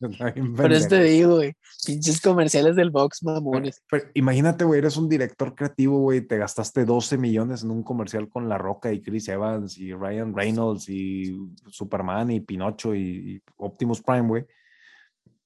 Por 0.56 0.70
eso 0.70 0.88
te 0.88 1.02
digo, 1.04 1.36
güey. 1.36 1.54
Pinches 1.86 2.20
comerciales 2.20 2.76
del 2.76 2.90
box, 2.90 3.22
mamones. 3.22 3.82
Pero 3.90 4.04
imagínate, 4.12 4.64
güey, 4.64 4.80
eres 4.80 4.98
un 4.98 5.08
director 5.08 5.54
creativo, 5.54 5.98
güey, 6.00 6.20
te 6.20 6.36
gastaste 6.36 6.84
12 6.84 7.16
millones 7.16 7.62
en 7.62 7.70
un 7.70 7.82
comercial 7.82 8.28
con 8.28 8.48
La 8.50 8.58
Roca 8.58 8.92
y 8.92 9.00
Chris 9.00 9.28
Evans 9.28 9.78
y 9.78 9.94
Ryan 9.94 10.34
Reynolds 10.36 10.90
y 10.90 11.34
Superman 11.68 12.30
y 12.30 12.40
Pinocho 12.40 12.94
y, 12.94 13.00
y 13.00 13.42
Optimus 13.56 14.02
Prime, 14.02 14.28
güey. 14.28 14.44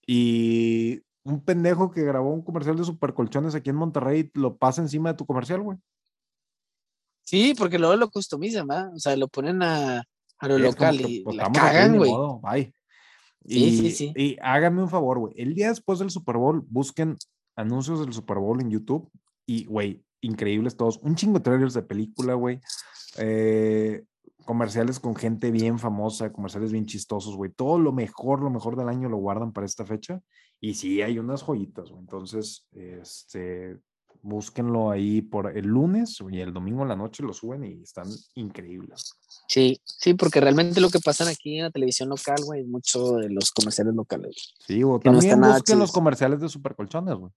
Y 0.06 1.00
un 1.24 1.40
pendejo 1.44 1.90
que 1.90 2.02
grabó 2.02 2.32
un 2.32 2.42
comercial 2.42 2.76
de 2.76 2.84
supercolchones 2.84 3.54
aquí 3.54 3.70
en 3.70 3.76
Monterrey 3.76 4.30
lo 4.34 4.56
pasa 4.56 4.82
encima 4.82 5.10
de 5.12 5.16
tu 5.18 5.26
comercial, 5.26 5.60
güey. 5.62 5.78
Sí, 7.26 7.54
porque 7.58 7.78
luego 7.78 7.96
lo 7.96 8.08
customizan, 8.08 8.68
¿verdad? 8.68 8.94
O 8.94 8.98
sea, 9.00 9.16
lo 9.16 9.26
ponen 9.26 9.60
a, 9.62 10.04
a 10.38 10.48
lo 10.48 10.56
es 10.56 10.62
local 10.62 11.00
y 11.00 11.22
pues, 11.24 11.36
la 11.36 11.50
cagan, 11.50 11.96
güey. 11.96 12.12
bye. 12.40 12.72
Sí, 13.44 13.64
Y, 13.64 13.76
sí, 13.78 13.90
sí. 13.90 14.12
y 14.16 14.36
háganme 14.40 14.82
un 14.82 14.88
favor, 14.88 15.18
güey. 15.18 15.34
El 15.36 15.54
día 15.54 15.68
después 15.68 15.98
del 15.98 16.10
Super 16.10 16.36
Bowl, 16.36 16.64
busquen 16.68 17.16
anuncios 17.56 18.00
del 18.00 18.12
Super 18.12 18.38
Bowl 18.38 18.60
en 18.60 18.70
YouTube 18.70 19.10
y, 19.44 19.64
güey, 19.64 20.04
increíbles 20.20 20.76
todos. 20.76 20.98
Un 21.02 21.16
chingo 21.16 21.38
de 21.38 21.44
trailers 21.44 21.74
de 21.74 21.82
película, 21.82 22.34
güey. 22.34 22.60
Eh, 23.18 24.04
comerciales 24.44 25.00
con 25.00 25.16
gente 25.16 25.50
bien 25.50 25.80
famosa, 25.80 26.32
comerciales 26.32 26.70
bien 26.70 26.86
chistosos, 26.86 27.36
güey. 27.36 27.50
Todo 27.50 27.78
lo 27.80 27.92
mejor, 27.92 28.40
lo 28.40 28.50
mejor 28.50 28.76
del 28.76 28.88
año 28.88 29.08
lo 29.08 29.16
guardan 29.16 29.52
para 29.52 29.66
esta 29.66 29.84
fecha. 29.84 30.20
Y 30.60 30.74
sí, 30.74 31.02
hay 31.02 31.18
unas 31.18 31.42
joyitas, 31.42 31.90
güey. 31.90 32.00
Entonces, 32.02 32.68
este, 32.72 33.78
búsquenlo 34.26 34.90
ahí 34.90 35.22
por 35.22 35.56
el 35.56 35.66
lunes 35.66 36.18
y 36.30 36.40
el 36.40 36.52
domingo 36.52 36.82
en 36.82 36.88
la 36.88 36.96
noche 36.96 37.22
lo 37.22 37.32
suben 37.32 37.64
y 37.64 37.82
están 37.82 38.06
increíbles. 38.34 39.14
Sí, 39.48 39.80
sí, 39.84 40.14
porque 40.14 40.40
realmente 40.40 40.80
lo 40.80 40.90
que 40.90 40.98
pasa 40.98 41.28
aquí 41.28 41.58
en 41.58 41.64
la 41.64 41.70
televisión 41.70 42.08
local, 42.08 42.36
güey, 42.44 42.62
es 42.62 42.66
mucho 42.66 43.12
de 43.18 43.30
los 43.30 43.52
comerciales 43.52 43.94
locales. 43.94 44.54
Sí, 44.66 44.82
o 44.82 44.94
no 44.94 45.00
también 45.00 45.40
busquen 45.40 45.78
los 45.78 45.92
comerciales 45.92 46.40
de 46.40 46.48
supercolchones, 46.48 47.14
güey. 47.14 47.32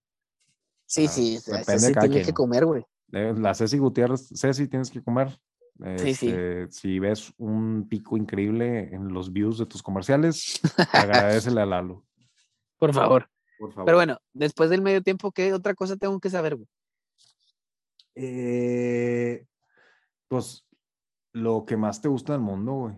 Sí, 0.86 1.06
Ah, 1.06 1.08
sí, 1.08 1.38
depende 1.46 1.72
de 1.72 1.78
sí 1.78 1.92
cada 1.94 2.00
tiene 2.06 2.14
quien, 2.16 2.26
que 2.26 2.32
comer, 2.34 2.66
güey. 2.66 2.82
Eh, 3.12 3.34
La 3.38 3.54
Ceci 3.54 3.78
Gutiérrez, 3.78 4.28
Ceci, 4.34 4.66
tienes 4.66 4.90
que 4.90 5.02
comer. 5.02 5.38
Sí, 5.98 6.14
sí. 6.14 6.28
Este, 6.28 6.66
Si 6.72 6.98
ves 6.98 7.32
un 7.38 7.86
pico 7.88 8.16
increíble 8.16 8.92
en 8.92 9.08
los 9.12 9.32
views 9.32 9.56
de 9.58 9.66
tus 9.66 9.82
comerciales, 9.82 10.60
agradecele 10.92 11.60
a 11.60 11.66
Lalo, 11.66 12.04
Por 12.78 12.92
favor. 12.92 13.30
por 13.58 13.70
favor. 13.72 13.84
Pero 13.86 13.96
bueno, 13.96 14.18
después 14.34 14.68
del 14.68 14.82
medio 14.82 15.00
tiempo, 15.02 15.30
¿qué 15.32 15.52
otra 15.54 15.74
cosa 15.74 15.96
tengo 15.96 16.18
que 16.18 16.28
saber, 16.28 16.56
güey? 16.56 16.66
Eh, 18.14 19.46
pues 20.28 20.64
lo 21.32 21.64
que 21.64 21.76
más 21.76 22.00
te 22.00 22.08
gusta 22.08 22.32
del 22.32 22.42
mundo, 22.42 22.72
güey. 22.72 22.94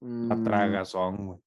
La 0.00 0.36
Mm, 0.36 0.44
tragazón, 0.44 1.26
güey. 1.26 1.40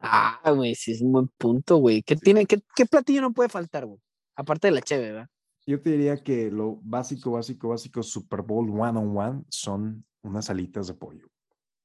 Ah, 0.00 0.40
güey, 0.54 0.74
sí 0.74 0.92
es 0.92 1.00
un 1.00 1.12
buen 1.12 1.28
punto, 1.38 1.76
güey. 1.76 2.02
¿Qué, 2.02 2.16
tiene, 2.16 2.44
qué, 2.46 2.60
qué 2.74 2.86
platillo 2.86 3.20
no 3.20 3.32
puede 3.32 3.48
faltar, 3.48 3.86
güey? 3.86 4.00
Aparte 4.34 4.66
de 4.66 4.72
la 4.72 4.82
cheve, 4.82 5.12
¿verdad? 5.12 5.28
Yo 5.64 5.80
te 5.80 5.90
diría 5.90 6.16
que 6.16 6.50
lo 6.50 6.80
básico, 6.82 7.32
básico, 7.32 7.68
básico 7.68 8.02
Super 8.02 8.42
Bowl 8.42 8.68
one 8.68 8.98
on 8.98 9.16
one 9.16 9.44
son 9.48 10.04
unas 10.22 10.50
alitas 10.50 10.88
de 10.88 10.94
pollo. 10.94 11.28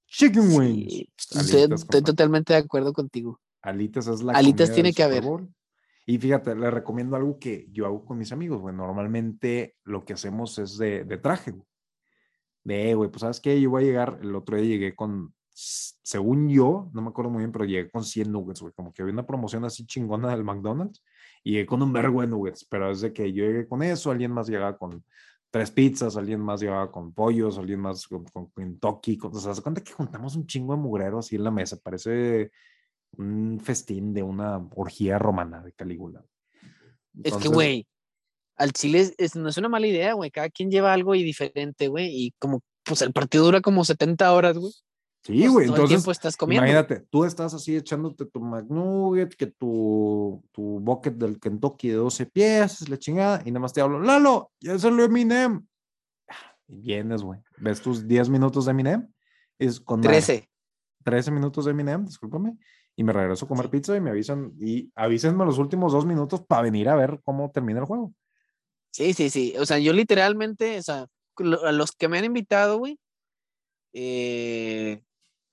Chicken 0.07 0.51
wings. 0.51 0.93
Sí, 0.93 1.09
estoy, 1.15 2.01
totalmente 2.01 2.53
de 2.53 2.59
acuerdo 2.59 2.93
contigo. 2.93 3.39
Alitas 3.61 4.07
es 4.07 4.23
la 4.23 4.33
Alitas 4.33 4.73
tiene 4.73 4.93
que 4.93 5.03
Super 5.03 5.17
haber. 5.19 5.23
Bowl. 5.29 5.55
Y 6.09 6.17
fíjate, 6.19 6.55
le 6.55 6.71
recomiendo 6.71 7.17
algo 7.17 7.37
que 7.37 7.67
yo 7.73 7.85
hago 7.85 8.05
con 8.05 8.17
mis 8.17 8.31
amigos, 8.31 8.61
güey. 8.61 8.73
Normalmente 8.73 9.75
lo 9.83 10.05
que 10.05 10.13
hacemos 10.13 10.57
es 10.57 10.77
de, 10.77 11.03
de 11.03 11.17
traje, 11.17 11.51
güey. 11.51 11.67
De, 12.63 12.91
"Eh, 12.91 12.95
güey, 12.95 13.09
pues 13.11 13.21
sabes 13.21 13.41
qué, 13.41 13.59
yo 13.59 13.69
voy 13.71 13.83
a 13.83 13.85
llegar, 13.87 14.19
el 14.21 14.33
otro 14.33 14.55
día 14.55 14.65
llegué 14.65 14.95
con, 14.95 15.33
según 15.53 16.47
yo, 16.49 16.89
no 16.93 17.01
me 17.01 17.09
acuerdo 17.09 17.29
muy 17.29 17.39
bien, 17.39 17.51
pero 17.51 17.65
llegué 17.65 17.89
con 17.91 18.05
100 18.05 18.31
nuggets, 18.31 18.61
güey. 18.61 18.73
Como 18.73 18.93
que 18.93 19.01
había 19.01 19.13
una 19.13 19.25
promoción 19.25 19.65
así 19.65 19.85
chingona 19.85 20.29
del 20.31 20.45
McDonald's 20.45 21.03
y 21.43 21.51
llegué 21.51 21.65
con 21.65 21.81
un 21.81 21.91
vergo 21.91 22.21
de 22.21 22.27
nuggets, 22.27 22.63
pero 22.63 22.89
es 22.89 23.01
de 23.01 23.11
que 23.11 23.33
yo 23.33 23.43
llegué 23.43 23.67
con 23.67 23.83
eso, 23.83 24.09
alguien 24.09 24.31
más 24.31 24.47
llegaba 24.47 24.77
con 24.77 25.03
tres 25.51 25.71
pizzas, 25.71 26.15
alguien 26.15 26.39
más 26.39 26.61
llegaba 26.61 26.89
con 26.89 27.13
pollos, 27.13 27.57
alguien 27.57 27.81
más 27.81 28.07
con, 28.07 28.23
con 28.25 28.49
Kentucky, 28.51 29.17
con, 29.17 29.35
o 29.35 29.39
sea, 29.39 29.53
se 29.53 29.61
cuenta 29.61 29.83
que 29.83 29.91
juntamos 29.91 30.37
un 30.37 30.47
chingo 30.47 30.73
de 30.73 30.79
mugrero 30.79 31.19
así 31.19 31.35
en 31.35 31.43
la 31.43 31.51
mesa, 31.51 31.77
parece 31.83 32.51
un 33.17 33.60
festín 33.63 34.13
de 34.13 34.23
una 34.23 34.58
orgía 34.75 35.17
romana 35.19 35.62
de 35.63 35.73
Calígula. 35.73 36.23
Es 36.23 37.23
que, 37.23 37.27
Entonces, 37.30 37.51
güey, 37.51 37.88
al 38.58 38.71
chile 38.73 39.13
es- 39.17 39.36
no 39.36 39.49
es 39.49 39.58
una 39.58 39.69
mala 39.69 39.88
idea, 39.88 40.13
güey. 40.13 40.32
Cada 40.32 40.49
quien 40.49 40.69
lleva 40.71 40.93
algo 40.93 41.15
y 41.15 41.23
diferente, 41.23 41.88
güey. 41.88 42.08
Y 42.13 42.32
como, 42.39 42.62
pues 42.84 43.01
el 43.01 43.13
partido 43.13 43.45
dura 43.45 43.62
como 43.62 43.84
70 43.84 44.32
horas, 44.34 44.58
güey. 44.58 44.71
Sí, 45.23 45.34
pues, 45.39 45.51
güey. 45.51 45.65
todo 45.67 45.75
el 45.75 45.82
Entonces, 45.82 45.89
tiempo 45.97 46.12
estás 46.12 46.38
comiendo. 46.38 46.65
imagínate, 46.67 47.06
tú 47.10 47.25
estás 47.25 47.53
así 47.53 47.75
echándote 47.75 48.25
tu 48.27 48.39
McNugget, 48.39 49.36
que 49.36 49.47
tu, 49.47 50.41
tu 50.53 50.80
bucket 50.80 51.15
del 51.15 51.39
Kentucky 51.39 51.89
de 51.89 51.95
12 51.95 52.25
pies, 52.27 52.88
la 52.88 52.97
chingada, 52.97 53.41
y 53.43 53.51
nada 53.51 53.60
más 53.60 53.73
te 53.73 53.82
hablo, 53.82 53.99
Lalo, 53.99 54.51
ya 54.62 54.77
salió 54.80 55.03
Eminem. 55.06 55.65
Y 56.69 56.80
vienes, 56.80 57.23
güey. 57.23 57.41
Ves 57.58 57.82
tus 57.82 58.08
10 58.08 58.30
minutos 58.30 58.65
de 58.65 58.71
Eminem, 58.71 59.12
es 59.60 59.80
con 59.82 59.99
madre. 59.99 60.12
13. 60.13 60.49
13 61.03 61.32
minutos 61.32 61.65
de 61.65 61.71
Eminem, 61.71 62.06
discúlpame, 62.06 62.58
y 62.97 63.05
me 63.05 63.13
regreso 63.13 63.45
a 63.45 63.49
comer 63.49 63.69
pizza 63.71 63.95
y 63.97 64.01
me 64.01 64.12
avisan, 64.12 64.53
y 64.60 64.91
avísenme 64.95 65.45
los 65.45 65.60
últimos 65.60 65.93
dos 65.93 66.05
minutos 66.07 66.41
para 66.45 66.63
venir 66.63 66.89
a 66.89 66.97
ver 66.97 67.21
cómo 67.23 67.51
termina 67.51 67.79
el 67.81 67.86
juego. 67.88 68.13
Sí, 68.91 69.13
sí, 69.13 69.29
sí. 69.29 69.55
O 69.60 69.65
sea, 69.65 69.77
yo 69.79 69.93
literalmente, 69.93 70.79
o 70.79 70.83
sea, 70.83 71.07
a 71.65 71.71
los 71.71 71.91
que 71.91 72.07
me 72.07 72.17
han 72.17 72.25
invitado, 72.25 72.79
güey. 72.79 72.99
eh, 73.93 75.03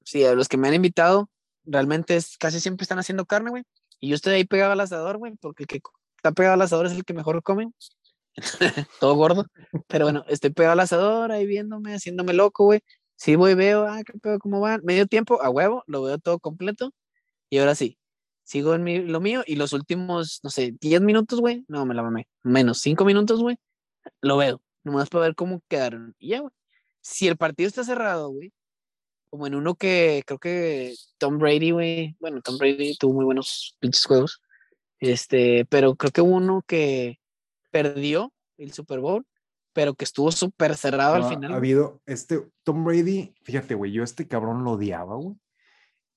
sí, 0.05 0.25
a 0.25 0.35
los 0.35 0.49
que 0.49 0.57
me 0.59 0.69
han 0.69 0.75
invitado, 0.75 1.31
realmente 1.65 2.17
es, 2.17 2.37
casi 2.39 2.61
siempre 2.61 2.85
están 2.85 2.99
haciendo 3.01 3.27
carne, 3.27 3.51
güey. 3.51 3.65
Y 4.01 4.09
yo 4.11 4.17
estoy 4.17 4.35
ahí 4.35 4.45
pegado 4.45 4.73
al 4.73 4.81
asador, 4.81 5.19
güey, 5.19 5.35
porque 5.41 5.65
el 5.65 5.67
que 5.69 5.81
está 6.17 6.33
pegado 6.33 6.55
al 6.55 6.63
asador 6.63 6.87
es 6.87 6.93
el 6.93 7.05
que 7.05 7.15
mejor 7.15 7.43
come. 7.43 7.73
Todo 9.01 9.15
gordo. 9.15 9.47
Pero 9.89 10.07
bueno, 10.07 10.25
estoy 10.29 10.51
pegado 10.51 10.73
al 10.73 10.81
asador, 10.81 11.33
ahí 11.33 11.47
viéndome, 11.47 11.95
haciéndome 11.95 12.33
loco, 12.35 12.65
güey. 12.65 12.81
Sí, 13.17 13.37
voy, 13.37 13.55
veo, 13.55 13.87
ah, 13.87 14.03
qué 14.05 14.19
pedo, 14.19 14.39
cómo 14.39 14.61
van. 14.61 14.81
Medio 14.85 15.07
tiempo, 15.07 15.41
a 15.43 15.51
huevo, 15.51 15.85
lo 15.87 16.03
veo 16.03 16.19
todo 16.19 16.39
completo. 16.41 16.93
Y 17.55 17.59
ahora 17.59 17.77
sí, 17.77 17.97
sigo 18.43 18.75
en 18.75 18.83
mi- 18.83 18.99
lo 19.05 19.21
mío 19.21 19.45
y 19.47 19.55
los 19.55 19.73
últimos, 19.73 20.41
no 20.43 20.51
sé, 20.51 20.75
10 20.81 21.01
minutos, 21.01 21.39
güey. 21.39 21.65
No, 21.69 21.87
me 21.87 21.95
la 21.95 22.03
mamé. 22.03 22.27
Menos 22.43 22.81
5 22.81 23.05
minutos, 23.05 23.41
güey. 23.41 23.59
Lo 24.21 24.37
veo. 24.39 24.61
Nomás 24.83 25.09
para 25.09 25.27
ver 25.27 25.37
cómo 25.37 25.63
quedaron. 25.69 26.17
Y 26.19 26.31
ya, 26.31 26.41
güey. 26.41 26.53
Si 27.01 27.29
el 27.29 27.37
partido 27.37 27.69
está 27.69 27.85
cerrado, 27.85 28.31
güey. 28.31 28.53
Como 29.31 29.47
en 29.47 29.55
uno 29.55 29.77
que 29.77 30.25
creo 30.27 30.41
que 30.41 30.97
Tom 31.17 31.39
Brady, 31.39 31.71
güey. 31.71 32.17
Bueno, 32.19 32.41
Tom 32.43 32.59
Brady 32.59 32.97
tuvo 32.97 33.15
muy 33.15 33.25
buenos 33.25 33.77
pinches 33.79 34.05
juegos. 34.05 34.43
Este, 34.99 35.65
pero 35.67 35.95
creo 35.95 36.11
que 36.11 36.23
uno 36.23 36.65
que 36.67 37.21
perdió 37.71 38.33
el 38.59 38.73
Super 38.73 38.99
Bowl, 38.99 39.25
pero 39.73 39.95
que 39.95 40.05
estuvo 40.05 40.33
súper 40.33 40.77
cerrado 40.77 41.19
No, 41.21 41.25
al 41.25 41.33
final. 41.33 41.53
Ha 41.53 41.57
habido 41.57 42.03
este 42.05 42.45
Tom 42.65 42.83
Brady, 42.85 43.33
fíjate, 43.45 43.77
güey, 43.77 43.93
yo 43.93 44.03
a 44.03 44.07
este 44.07 44.27
cabrón 44.27 44.65
lo 44.65 44.73
odiaba, 44.73 45.15
güey. 45.15 45.37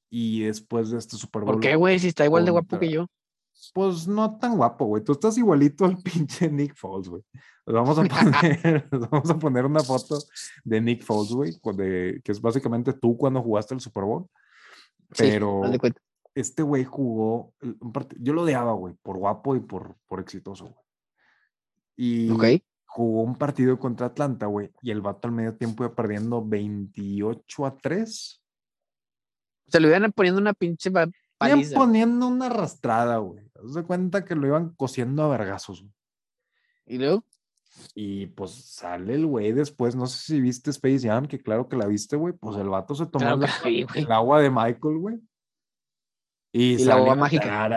Y 0.09 0.43
después 0.43 0.89
de 0.91 0.97
este 0.99 1.17
Super 1.17 1.43
Bowl. 1.43 1.53
¿Por 1.55 1.61
qué, 1.61 1.75
güey? 1.75 1.99
Si 1.99 2.07
está 2.07 2.25
igual 2.25 2.45
de 2.45 2.51
guapo 2.51 2.79
que 2.79 2.89
yo. 2.89 3.07
Pues 3.73 4.07
no 4.07 4.37
tan 4.37 4.55
guapo, 4.55 4.85
güey. 4.85 5.03
Tú 5.03 5.13
estás 5.13 5.37
igualito 5.37 5.83
al 5.85 5.97
pinche 6.03 6.49
Nick 6.49 6.75
Foles, 6.75 7.09
güey. 7.09 7.23
Vamos 7.65 7.97
a 7.99 8.03
poner, 8.05 8.87
vamos 9.11 9.29
a 9.29 9.37
poner 9.39 9.65
una 9.65 9.81
foto 9.81 10.17
de 10.63 10.79
Nick 10.81 11.03
Foles, 11.03 11.31
güey, 11.31 11.53
de- 11.75 12.21
que 12.23 12.31
es 12.31 12.39
básicamente 12.39 12.93
tú 12.93 13.17
cuando 13.17 13.41
jugaste 13.41 13.73
el 13.73 13.81
Super 13.81 14.03
Bowl. 14.03 14.27
Sí, 15.11 15.23
Pero 15.23 15.61
cuenta. 15.79 16.01
este 16.35 16.63
güey 16.63 16.85
jugó 16.85 17.53
el- 17.61 17.75
un 17.81 17.91
partido. 17.91 18.21
Yo 18.23 18.33
lo 18.33 18.43
odiaba, 18.43 18.71
güey, 18.73 18.93
por 19.01 19.17
guapo 19.17 19.55
y 19.55 19.59
por, 19.59 19.95
por 20.07 20.19
exitoso, 20.21 20.65
güey. 20.65 20.75
Y 21.97 22.29
Ok. 22.29 22.63
jugó 22.85 23.23
un 23.23 23.35
partido 23.35 23.77
contra 23.79 24.05
Atlanta, 24.07 24.45
güey, 24.45 24.69
y 24.81 24.91
el 24.91 25.01
vato 25.01 25.27
al 25.27 25.33
medio 25.33 25.55
tiempo 25.57 25.83
iba 25.83 25.93
perdiendo 25.95 26.45
28 26.45 27.65
a 27.65 27.75
3. 27.77 28.43
Se 29.67 29.79
le 29.79 29.87
iban 29.89 30.11
poniendo 30.11 30.39
una 30.41 30.53
pinche 30.53 30.89
pa- 30.91 31.03
Iban 31.03 31.13
paliza. 31.37 31.75
poniendo 31.75 32.27
una 32.27 32.45
arrastrada, 32.47 33.17
güey. 33.17 33.43
Haz 33.63 33.73
de 33.75 33.83
cuenta 33.83 34.25
que 34.25 34.35
lo 34.35 34.47
iban 34.47 34.69
cosiendo 34.75 35.23
a 35.23 35.27
vergazos. 35.29 35.85
Y 36.85 36.97
luego, 36.97 37.23
Y 37.93 38.25
pues 38.27 38.51
sale 38.51 39.13
el 39.13 39.25
güey 39.27 39.51
después, 39.51 39.95
no 39.95 40.07
sé 40.07 40.17
si 40.19 40.41
viste 40.41 40.71
Space 40.71 41.07
Jam, 41.07 41.27
que 41.27 41.39
claro 41.39 41.67
que 41.67 41.75
la 41.75 41.85
viste, 41.85 42.15
güey. 42.15 42.33
Pues 42.33 42.57
el 42.57 42.69
vato 42.69 42.95
se 42.95 43.05
tomó 43.05 43.19
Claro 43.19 43.35
el, 43.35 43.41
que 43.41 43.47
la 43.47 43.69
vi, 43.69 43.83
güey. 43.83 44.03
el 44.05 44.11
agua 44.11 44.41
de 44.41 44.49
Michael, 44.49 44.97
güey. 44.97 45.19
Y, 46.53 46.81
Y 46.81 46.85
la 46.85 46.95
agua 46.95 47.13
mágica. 47.15 47.67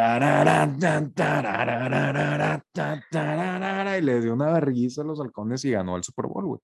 Y 3.99 4.03
le 4.03 4.21
dio 4.21 4.33
una 4.33 4.53
vergüenza 4.53 5.03
a 5.03 5.05
los 5.05 5.21
halcones 5.21 5.65
y 5.65 5.71
ganó 5.73 5.97
el 5.97 6.05
Super 6.05 6.27
Bowl, 6.27 6.47
güey. 6.47 6.61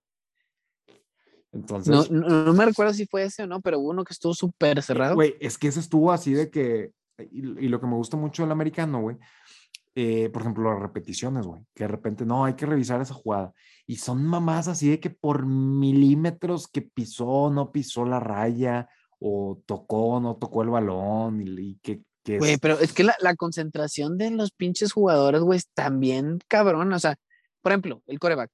Entonces, 1.57 1.93
no, 1.93 2.05
no, 2.29 2.45
no 2.45 2.53
me 2.53 2.65
recuerdo 2.67 2.93
si 2.93 3.07
fue 3.07 3.25
ese 3.25 3.43
o 3.45 3.47
no, 3.47 3.61
pero 3.61 3.79
hubo 3.79 3.91
uno 3.91 4.05
que 4.05 4.13
estuvo 4.13 4.35
súper 4.35 4.83
cerrado. 4.83 5.15
Güey, 5.15 5.35
es 5.41 5.57
que 5.59 5.69
ese 5.69 5.81
estuvo 5.81 6.13
así 6.13 6.33
de 6.33 6.51
que, 6.51 6.93
y, 7.31 7.39
y 7.65 7.69
lo 7.69 7.81
que 7.81 7.87
me 7.87 7.95
gusta 7.95 8.17
mucho 8.17 8.43
del 8.43 8.53
americano, 8.53 9.01
güey, 9.01 9.17
eh, 9.95 10.29
por 10.29 10.43
ejemplo, 10.43 10.71
las 10.71 10.81
repeticiones, 10.83 11.47
güey, 11.47 11.63
que 11.75 11.85
de 11.85 11.89
repente, 11.89 12.27
no, 12.27 12.45
hay 12.45 12.55
que 12.55 12.67
revisar 12.67 13.01
esa 13.01 13.15
jugada. 13.15 13.53
Y 13.87 13.97
son 13.97 14.25
mamás 14.27 14.69
así 14.69 14.91
de 14.91 15.01
que 15.01 15.09
por 15.11 15.47
milímetros 15.47 16.69
que 16.69 16.83
pisó, 16.83 17.51
no 17.51 17.73
pisó 17.73 18.05
la 18.05 18.21
raya, 18.21 18.89
o 19.19 19.59
tocó, 19.65 20.21
no 20.21 20.37
tocó 20.37 20.63
el 20.63 20.69
balón, 20.69 21.41
y, 21.41 21.61
y 21.71 21.75
que, 21.83 22.03
que 22.23 22.39
Güey, 22.39 22.53
es- 22.55 22.61
pero 22.61 22.79
es 22.79 22.93
que 22.93 23.05
la, 23.05 23.17
la 23.21 23.35
concentración 23.35 24.19
de 24.19 24.31
los 24.31 24.51
pinches 24.51 24.93
jugadores, 24.93 25.41
güey, 25.41 25.57
es 25.59 25.69
también 25.73 26.39
cabrón. 26.49 26.93
O 26.93 26.99
sea, 26.99 27.17
por 27.63 27.73
ejemplo, 27.73 28.03
el 28.07 28.19
coreback 28.19 28.51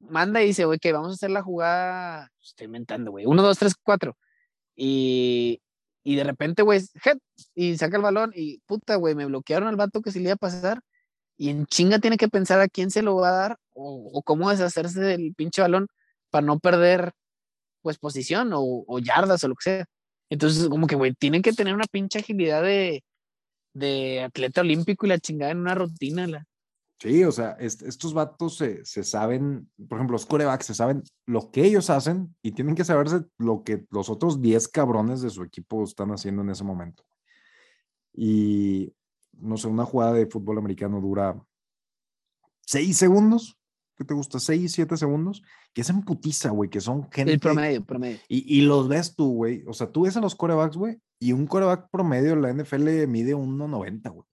manda 0.00 0.42
y 0.42 0.46
dice, 0.48 0.64
güey, 0.64 0.78
que 0.78 0.92
vamos 0.92 1.10
a 1.10 1.14
hacer 1.14 1.30
la 1.30 1.42
jugada, 1.42 2.30
estoy 2.42 2.66
inventando, 2.66 3.10
güey, 3.10 3.26
uno, 3.26 3.42
dos, 3.42 3.58
tres, 3.58 3.74
cuatro. 3.82 4.16
Y, 4.76 5.60
y 6.04 6.16
de 6.16 6.24
repente, 6.24 6.62
güey, 6.62 6.80
y 7.54 7.76
saca 7.78 7.96
el 7.96 8.02
balón 8.02 8.32
y 8.34 8.58
puta, 8.66 8.96
güey, 8.96 9.14
me 9.14 9.26
bloquearon 9.26 9.68
al 9.68 9.76
vato 9.76 10.02
que 10.02 10.12
se 10.12 10.18
le 10.18 10.26
iba 10.26 10.34
a 10.34 10.36
pasar. 10.36 10.80
Y 11.36 11.50
en 11.50 11.66
chinga 11.66 11.98
tiene 12.00 12.18
que 12.18 12.28
pensar 12.28 12.60
a 12.60 12.68
quién 12.68 12.90
se 12.90 13.02
lo 13.02 13.16
va 13.16 13.28
a 13.30 13.32
dar 13.32 13.58
o, 13.72 14.10
o 14.12 14.22
cómo 14.22 14.50
deshacerse 14.50 15.00
del 15.00 15.34
pinche 15.34 15.62
balón 15.62 15.88
para 16.30 16.46
no 16.46 16.58
perder, 16.58 17.12
pues, 17.82 17.98
posición 17.98 18.52
o, 18.52 18.84
o 18.86 18.98
yardas 18.98 19.44
o 19.44 19.48
lo 19.48 19.54
que 19.56 19.64
sea. 19.64 19.86
Entonces, 20.30 20.68
como 20.68 20.86
que, 20.86 20.96
güey, 20.96 21.14
tienen 21.14 21.42
que 21.42 21.52
tener 21.52 21.74
una 21.74 21.86
pinche 21.90 22.20
agilidad 22.20 22.62
de, 22.62 23.02
de 23.74 24.22
atleta 24.22 24.60
olímpico 24.62 25.06
y 25.06 25.08
la 25.10 25.18
chingada 25.18 25.52
en 25.52 25.58
una 25.58 25.74
rutina. 25.74 26.26
La... 26.26 26.44
Sí, 27.00 27.24
o 27.24 27.32
sea, 27.32 27.52
est- 27.52 27.80
estos 27.82 28.12
vatos 28.12 28.58
se, 28.58 28.84
se 28.84 29.02
saben, 29.04 29.70
por 29.88 29.96
ejemplo, 29.98 30.12
los 30.12 30.26
corebacks 30.26 30.66
se 30.66 30.74
saben 30.74 31.02
lo 31.26 31.50
que 31.50 31.64
ellos 31.64 31.88
hacen 31.88 32.36
y 32.42 32.52
tienen 32.52 32.74
que 32.74 32.84
saberse 32.84 33.22
lo 33.38 33.62
que 33.64 33.86
los 33.90 34.10
otros 34.10 34.42
10 34.42 34.68
cabrones 34.68 35.22
de 35.22 35.30
su 35.30 35.42
equipo 35.42 35.82
están 35.82 36.10
haciendo 36.10 36.42
en 36.42 36.50
ese 36.50 36.62
momento. 36.62 37.02
Y 38.12 38.92
no 39.32 39.56
sé, 39.56 39.68
una 39.68 39.84
jugada 39.86 40.12
de 40.12 40.26
fútbol 40.26 40.58
americano 40.58 41.00
dura 41.00 41.40
6 42.66 42.96
segundos. 42.96 43.56
¿Qué 43.96 44.04
te 44.04 44.14
gusta? 44.14 44.38
6, 44.40 44.72
7 44.72 44.96
segundos. 44.96 45.42
Que 45.72 45.82
es 45.82 45.90
en 45.90 46.02
putiza, 46.02 46.50
güey, 46.50 46.70
que 46.70 46.80
son 46.80 47.10
gente. 47.10 47.32
El 47.32 47.40
promedio, 47.40 47.84
promedio. 47.84 48.18
Y, 48.28 48.58
y 48.58 48.62
los 48.62 48.88
ves 48.88 49.14
tú, 49.14 49.34
güey. 49.34 49.62
O 49.66 49.72
sea, 49.72 49.90
tú 49.90 50.02
ves 50.02 50.16
a 50.16 50.20
los 50.20 50.34
corebacks, 50.34 50.76
güey, 50.76 50.98
y 51.18 51.32
un 51.32 51.46
coreback 51.46 51.88
promedio 51.90 52.32
en 52.32 52.42
la 52.42 52.50
NFL 52.52 53.06
mide 53.06 53.34
1.90, 53.34 54.10
güey. 54.10 54.26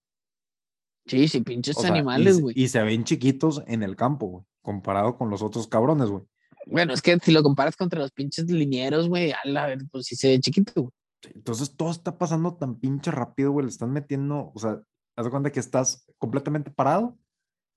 Sí, 1.08 1.28
sí, 1.28 1.40
pinches 1.40 1.76
O 1.76 1.80
sea, 1.80 1.90
y 1.90 1.92
animales, 1.94 2.40
güey. 2.40 2.54
Y, 2.58 2.68
se 2.68 2.82
ven 2.82 3.04
chiquitos 3.04 3.62
en 3.66 3.82
el 3.82 3.96
campo, 3.96 4.26
güey, 4.26 4.44
comparado 4.62 5.16
con 5.16 5.30
los 5.30 5.42
otros 5.42 5.66
cabrones, 5.66 6.08
güey. 6.08 6.22
Bueno, 6.66 6.92
es 6.92 7.02
que 7.02 7.18
si 7.18 7.32
lo 7.32 7.42
comparas 7.42 7.76
contra 7.76 7.98
los 7.98 8.12
pinches 8.12 8.50
linieros, 8.50 9.08
güey, 9.08 9.32
a 9.32 9.38
la 9.44 9.66
ver, 9.66 9.78
pues 9.90 10.06
sí 10.06 10.16
se 10.16 10.28
ve 10.28 10.40
chiquito, 10.40 10.82
güey. 10.82 10.92
Entonces 11.34 11.74
todo 11.76 11.90
está 11.90 12.16
pasando 12.16 12.54
tan 12.54 12.78
pinche 12.78 13.10
rápido, 13.10 13.52
güey. 13.52 13.64
Le 13.64 13.70
están 13.70 13.90
metiendo, 13.90 14.52
o 14.54 14.58
sea, 14.58 14.80
haz 15.16 15.24
de 15.24 15.30
cuenta 15.30 15.50
que 15.50 15.60
estás 15.60 16.06
completamente 16.18 16.70
parado, 16.70 17.18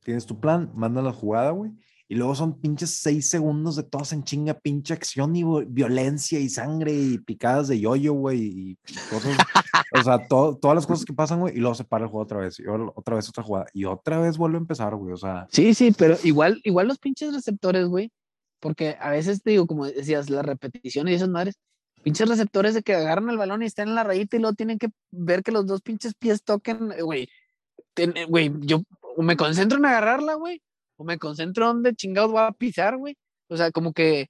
tienes 0.04 0.26
tu 0.26 0.40
plan, 0.40 0.72
mandan 0.76 1.06
la 1.06 1.14
jugada, 1.14 1.52
güey. 1.52 1.72
Y 2.12 2.16
luego 2.16 2.36
son 2.36 2.60
pinches 2.60 2.90
seis 3.00 3.30
segundos 3.30 3.78
de 3.78 3.84
todas 3.84 4.12
en 4.12 4.26
chinga, 4.26 4.54
pinche 4.54 4.94
acción 4.94 5.34
y 5.34 5.46
violencia 5.66 6.42
y 6.42 6.50
sangre 6.50 6.92
y 6.94 7.18
picadas 7.20 7.70
de 7.70 7.80
yoyo, 7.80 8.12
güey. 8.12 8.42
Y 8.42 8.78
o 9.98 10.04
sea, 10.04 10.28
to- 10.28 10.58
todas 10.62 10.76
las 10.76 10.86
cosas 10.86 11.06
que 11.06 11.14
pasan, 11.14 11.40
güey. 11.40 11.56
Y 11.56 11.60
luego 11.62 11.74
se 11.74 11.86
para 11.86 12.04
el 12.04 12.10
juego 12.12 12.26
otra 12.26 12.40
vez. 12.40 12.60
Y 12.60 12.64
otra 12.68 13.16
vez 13.16 13.30
otra 13.30 13.44
jugada. 13.44 13.68
Y 13.74 13.86
otra 13.86 14.20
vez 14.20 14.38
vuelve 14.38 14.58
a 14.58 14.60
empezar, 14.60 14.94
güey. 14.96 15.14
O 15.14 15.18
sea, 15.18 15.48
Sí, 15.52 15.74
sí, 15.74 15.94
pero 15.98 16.18
igual, 16.24 16.60
igual 16.66 16.90
los 16.90 17.00
pinches 17.00 17.34
receptores, 17.34 17.88
güey, 17.88 18.12
porque 18.60 18.98
a 19.00 19.12
veces 19.12 19.42
te 19.42 19.52
digo, 19.52 19.66
como 19.66 19.86
decías, 19.86 20.30
las 20.30 20.46
repeticiones 20.46 21.14
y 21.14 21.16
esas 21.16 21.30
madres, 21.30 21.56
pinches 22.04 22.28
receptores 22.28 22.74
de 22.74 22.84
que 22.84 22.94
agarran 22.94 23.30
el 23.30 23.38
balón 23.38 23.64
y 23.64 23.68
están 23.68 23.88
en 23.88 23.96
la 23.96 24.04
rayita 24.04 24.36
y 24.36 24.40
luego 24.42 24.56
tienen 24.56 24.80
que 24.80 24.90
ver 25.12 25.44
que 25.44 25.54
los 25.54 25.66
dos 25.66 25.82
pinches 25.82 26.14
pies 26.16 26.44
toquen, 26.44 26.92
eh, 26.92 27.04
güey. 27.04 27.30
Eh, 27.96 28.26
Güey, 28.28 28.52
yo 28.60 28.82
me 29.18 29.38
concentro 29.38 29.78
en 29.78 29.86
agarrarla, 29.86 30.34
güey, 30.34 30.62
me 31.04 31.18
concentro 31.18 31.66
en 31.66 31.76
dónde 31.76 31.96
chingados 31.96 32.32
voy 32.32 32.42
a 32.42 32.52
pisar, 32.52 32.98
güey. 32.98 33.18
O 33.48 33.58
sea, 33.58 33.72
como 33.72 33.94
que 33.94 34.30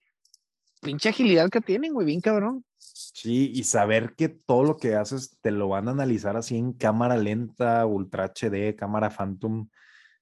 pinche 0.81 1.09
agilidad 1.09 1.49
que 1.49 1.61
tienen, 1.61 1.93
güey, 1.93 2.05
bien 2.07 2.21
cabrón. 2.21 2.65
Sí, 2.77 3.51
y 3.53 3.63
saber 3.63 4.15
que 4.15 4.29
todo 4.29 4.63
lo 4.63 4.77
que 4.77 4.95
haces 4.95 5.37
te 5.41 5.51
lo 5.51 5.67
van 5.67 5.87
a 5.87 5.91
analizar 5.91 6.35
así 6.37 6.57
en 6.57 6.73
cámara 6.73 7.17
lenta, 7.17 7.85
ultra 7.85 8.25
HD, 8.25 8.75
cámara 8.75 9.09
phantom, 9.09 9.69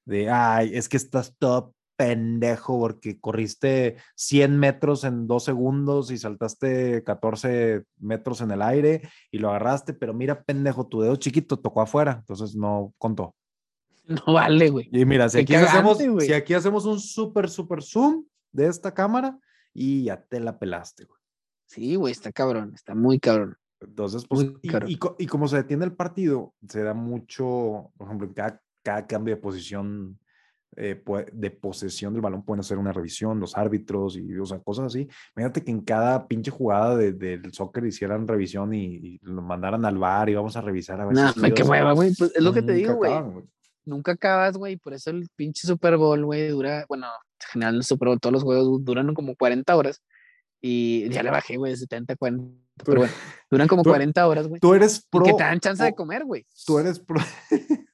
de, 0.05 0.29
ay, 0.29 0.71
es 0.73 0.89
que 0.89 0.97
estás 0.97 1.35
todo 1.37 1.73
pendejo 1.95 2.79
porque 2.79 3.19
corriste 3.19 3.97
100 4.15 4.57
metros 4.57 5.03
en 5.03 5.27
dos 5.27 5.43
segundos 5.43 6.11
y 6.11 6.17
saltaste 6.17 7.03
14 7.03 7.83
metros 7.97 8.39
en 8.41 8.51
el 8.51 8.61
aire 8.61 9.01
y 9.31 9.39
lo 9.39 9.49
agarraste, 9.49 9.93
pero 9.93 10.13
mira, 10.13 10.43
pendejo, 10.43 10.87
tu 10.87 11.01
dedo 11.01 11.17
chiquito 11.17 11.59
tocó 11.59 11.81
afuera, 11.81 12.17
entonces 12.19 12.55
no 12.55 12.93
contó. 12.97 13.35
No 14.27 14.33
vale, 14.33 14.69
güey. 14.69 14.89
Y 14.91 15.05
mira, 15.05 15.29
si 15.29 15.39
aquí, 15.39 15.53
hacemos, 15.55 16.01
güey. 16.03 16.25
si 16.27 16.33
aquí 16.33 16.53
hacemos 16.55 16.85
un 16.85 16.99
súper, 16.99 17.49
súper 17.49 17.83
zoom 17.83 18.25
de 18.51 18.67
esta 18.67 18.93
cámara 18.93 19.37
y 19.73 20.03
ya 20.05 20.21
te 20.21 20.39
la 20.39 20.57
pelaste, 20.57 21.05
güey. 21.05 21.19
Sí, 21.67 21.95
güey, 21.95 22.11
está 22.11 22.31
cabrón, 22.31 22.71
está 22.73 22.95
muy 22.95 23.19
cabrón. 23.19 23.55
Entonces, 23.81 24.25
pues, 24.27 24.45
Muy 24.45 24.57
y, 24.63 24.67
cabrón. 24.67 24.89
y 24.91 24.95
co- 24.97 25.15
y 25.19 25.27
como 25.27 25.47
se 25.47 25.57
detiene 25.57 25.85
el 25.85 25.93
partido, 25.93 26.53
se 26.67 26.81
da 26.83 26.93
mucho, 26.95 27.91
por 27.97 28.07
ejemplo, 28.07 28.27
en 28.27 28.33
cada, 28.33 28.61
cada 28.83 29.05
cambio 29.07 29.35
de 29.35 29.41
posición, 29.41 30.19
eh, 30.75 31.01
de 31.31 31.51
posesión 31.51 32.11
del 32.13 32.21
balón 32.21 32.43
pueden 32.43 32.59
hacer 32.61 32.77
una 32.77 32.91
revisión, 32.91 33.39
los 33.39 33.55
árbitros 33.55 34.17
y, 34.17 34.35
o 34.37 34.45
sea, 34.45 34.59
cosas 34.59 34.87
así. 34.87 35.07
Imagínate 35.35 35.63
que 35.63 35.71
en 35.71 35.81
cada 35.81 36.27
pinche 36.27 36.49
jugada 36.51 36.97
de- 36.97 37.13
del 37.13 37.53
soccer 37.53 37.85
hicieran 37.85 38.27
revisión 38.27 38.73
y, 38.73 38.95
y 38.95 39.19
lo 39.21 39.41
mandaran 39.43 39.85
al 39.85 39.97
bar 39.99 40.29
y 40.29 40.35
vamos 40.35 40.57
a 40.57 40.61
revisar 40.61 40.99
a 40.99 41.05
ver 41.05 41.15
No, 41.15 41.31
si 41.31 41.39
me 41.39 41.53
que 41.53 41.63
hueva, 41.63 41.93
güey. 41.93 42.13
Pues 42.17 42.33
es 42.35 42.41
lo 42.43 42.51
que 42.51 42.63
te 42.63 42.73
digo, 42.73 42.95
güey. 42.95 43.13
Güey. 43.89 43.97
Nunca 43.97 44.13
acabas, 44.13 44.57
güey. 44.57 44.77
Por 44.77 44.93
eso 44.93 45.09
el 45.09 45.27
pinche 45.35 45.67
Super 45.67 45.97
Bowl, 45.97 46.23
güey, 46.25 46.49
dura, 46.49 46.85
bueno, 46.87 47.07
en 47.07 47.47
general 47.51 47.75
el 47.75 47.83
Super 47.83 48.07
Bowl, 48.09 48.19
todos 48.19 48.33
los 48.33 48.43
juegos 48.43 48.65
du- 48.65 48.79
duran 48.79 49.13
como 49.13 49.35
40 49.35 49.75
horas. 49.75 50.01
Y 50.61 51.07
ya 51.09 51.23
le 51.23 51.29
bajé, 51.31 51.55
güey, 51.57 51.71
de 51.71 51.77
70 51.77 52.13
a 52.13 52.15
40. 52.17 52.53
Pero 52.85 52.99
bueno, 53.01 53.13
duran 53.49 53.67
como 53.67 53.83
Tú- 53.83 53.89
40 53.91 54.27
horas, 54.27 54.47
güey. 54.47 54.59
Tú 54.59 54.73
eres 54.73 55.05
pro. 55.09 55.23
que 55.25 55.33
te 55.33 55.43
dan 55.43 55.59
chance 55.59 55.83
de 55.83 55.93
comer, 55.95 56.25
güey. 56.25 56.45
Tú 56.65 56.79
eres 56.79 56.99
pro. 56.99 57.19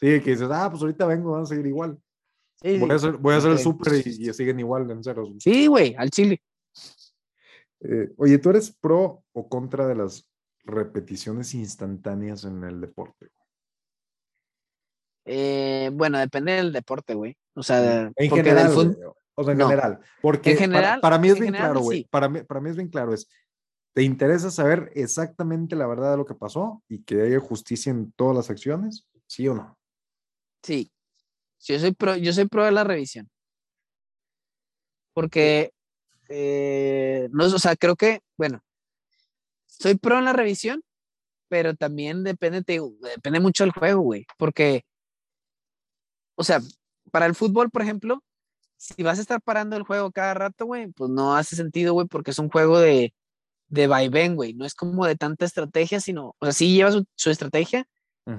sí, 0.00 0.20
que 0.20 0.30
dices, 0.30 0.48
ah, 0.50 0.68
pues 0.70 0.82
ahorita 0.82 1.06
vengo, 1.06 1.32
van 1.32 1.42
a 1.42 1.46
seguir 1.46 1.66
igual. 1.66 1.98
Sí, 2.60 2.78
Voy 2.78 2.90
a 2.90 2.94
hacer, 2.94 3.12
voy 3.16 3.34
a 3.34 3.38
hacer 3.38 3.50
el 3.50 3.56
Ok. 3.56 3.62
súper 3.62 3.92
y, 4.06 4.28
y 4.28 4.32
siguen 4.32 4.60
igual 4.60 4.88
en 4.90 5.02
ceros. 5.02 5.30
Sí, 5.40 5.66
güey, 5.66 5.94
al 5.98 6.10
chile. 6.10 6.40
Eh, 7.80 8.10
oye, 8.16 8.38
¿tú 8.38 8.50
eres 8.50 8.70
pro 8.70 9.24
o 9.32 9.48
contra 9.48 9.86
de 9.88 9.96
las 9.96 10.28
repeticiones 10.64 11.54
instantáneas 11.54 12.44
en 12.44 12.62
el 12.62 12.80
deporte? 12.80 13.30
Eh, 15.24 15.90
bueno, 15.92 16.18
depende 16.18 16.52
del 16.52 16.72
deporte, 16.72 17.14
güey. 17.14 17.36
O 17.54 17.62
sea, 17.62 18.02
En 18.16 18.28
porque 18.30 18.42
general, 18.44 18.74
güey, 18.74 18.88
o 19.34 19.44
sea, 19.44 19.52
en 19.52 19.58
no. 19.58 19.68
general. 19.68 20.00
Porque 20.20 20.50
En 20.52 20.56
general- 20.58 21.00
para, 21.00 21.18
mí 21.18 21.28
es 21.28 21.34
en 21.34 21.40
bien 21.40 21.52
general, 21.54 21.72
claro, 21.72 21.80
güey. 21.84 21.98
sí. 21.98 22.08
Para, 22.10 22.28
mí, 22.28 22.42
para 22.42 22.60
mí 22.60 22.70
es 22.70 22.76
bien 22.76 22.88
claro. 22.88 23.14
Es, 23.14 23.28
¿te 23.94 24.02
interesa 24.02 24.50
saber 24.50 24.90
exactamente 24.94 25.76
la 25.76 25.86
verdad 25.86 26.12
de 26.12 26.16
lo 26.16 26.24
que 26.26 26.34
pasó 26.34 26.82
y 26.88 27.02
que 27.04 27.22
haya 27.22 27.38
justicia 27.40 27.90
en 27.90 28.10
todas 28.12 28.36
las 28.36 28.50
acciones? 28.50 29.06
¿Sí 29.26 29.46
o 29.48 29.54
no? 29.54 29.78
Sí. 30.62 30.90
Yo 31.60 31.78
soy 31.78 31.92
pro, 31.92 32.16
yo 32.16 32.32
soy 32.32 32.46
pro 32.48 32.64
de 32.64 32.72
la 32.72 32.82
revisión. 32.84 33.28
Porque, 35.14 35.72
eh, 36.28 37.28
no, 37.32 37.44
o 37.44 37.58
sea, 37.58 37.76
creo 37.76 37.96
que, 37.96 38.20
bueno, 38.38 38.60
soy 39.66 39.94
pro 39.96 40.18
en 40.18 40.24
la 40.24 40.32
revisión, 40.32 40.82
pero 41.48 41.74
también 41.74 42.24
depende, 42.24 42.62
te 42.62 42.80
depende 43.14 43.40
mucho 43.40 43.64
del 43.64 43.72
juego, 43.72 44.00
güey. 44.00 44.26
Porque, 44.38 44.84
o 46.36 46.44
sea, 46.44 46.60
para 47.10 47.26
el 47.26 47.34
fútbol, 47.34 47.70
por 47.70 47.82
ejemplo, 47.82 48.22
si 48.76 49.02
vas 49.02 49.18
a 49.18 49.22
estar 49.22 49.40
parando 49.40 49.76
el 49.76 49.82
juego 49.84 50.10
cada 50.10 50.34
rato, 50.34 50.66
güey, 50.66 50.88
pues 50.88 51.10
no 51.10 51.36
hace 51.36 51.54
sentido, 51.56 51.92
güey, 51.92 52.06
porque 52.08 52.32
es 52.32 52.38
un 52.38 52.48
juego 52.50 52.80
de, 52.80 53.14
de 53.68 53.86
vaivén, 53.86 54.34
güey. 54.34 54.54
No 54.54 54.64
es 54.64 54.74
como 54.74 55.06
de 55.06 55.16
tanta 55.16 55.44
estrategia, 55.44 56.00
sino, 56.00 56.34
o 56.38 56.44
sea, 56.46 56.52
sí 56.52 56.74
lleva 56.74 56.90
su, 56.92 57.04
su 57.14 57.30
estrategia, 57.30 57.86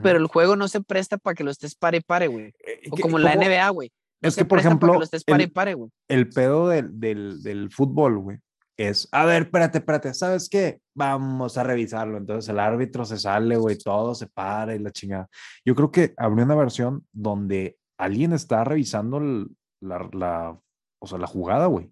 pero 0.01 0.17
el 0.17 0.27
juego 0.27 0.55
no 0.55 0.67
se 0.69 0.81
presta 0.81 1.17
para 1.17 1.35
que 1.35 1.43
lo 1.43 1.51
estés 1.51 1.75
pare 1.75 1.97
y 1.97 2.01
pare, 2.01 2.27
güey. 2.27 2.53
Eh, 2.65 2.81
O 2.89 2.95
que- 2.95 3.01
como 3.01 3.19
la. 3.19 3.35
NBA, 3.35 3.69
güey. 3.69 3.91
No 4.21 4.29
Es 4.29 4.35
que, 4.37 4.45
por 4.45 4.57
ejemplo, 4.59 4.97
que 4.99 5.19
pare 5.25 5.43
el- 5.43 5.51
pare, 5.51 5.75
el 6.07 6.29
pedo 6.29 6.69
del, 6.69 6.97
del, 6.99 7.43
del 7.43 7.69
fútbol, 7.69 8.17
güey, 8.19 8.37
es, 8.77 9.09
a 9.11 9.25
ver, 9.25 9.43
espérate, 9.43 9.79
espérate, 9.79 10.13
¿sabes 10.13 10.47
qué? 10.49 10.79
Vamos 10.95 11.57
a 11.57 11.63
revisarlo. 11.63 12.17
Entonces 12.17 12.47
el 12.49 12.59
árbitro 12.59 13.03
se 13.03 13.17
sale, 13.19 13.57
güey, 13.57 13.77
todo 13.77 14.15
se 14.15 14.27
para 14.27 14.73
y 14.73 14.79
la 14.79 14.91
chingada. 14.91 15.27
Yo 15.65 15.75
creo 15.75 15.91
que 15.91 16.13
habría 16.17 16.45
una 16.45 16.55
versión 16.55 17.05
donde 17.11 17.77
alguien 18.03 18.33
está 18.33 18.63
revisando 18.63 19.17
el- 19.17 19.47
la, 19.81 20.07
la, 20.13 20.59
o 20.99 21.07
sea, 21.07 21.17
la 21.17 21.27
jugada, 21.27 21.65
güey. 21.67 21.91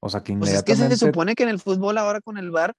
O 0.00 0.08
sea, 0.08 0.22
que 0.22 0.34
Pues 0.36 0.52
es 0.52 0.62
que 0.62 0.74
se 0.74 0.82
inmediatamente... 0.82 0.96
supone 1.12 1.34
que 1.34 1.42
en 1.44 1.48
el 1.48 1.60
fútbol 1.60 1.96
ahora 1.98 2.20
con 2.20 2.36
el 2.38 2.50
VAR 2.50 2.74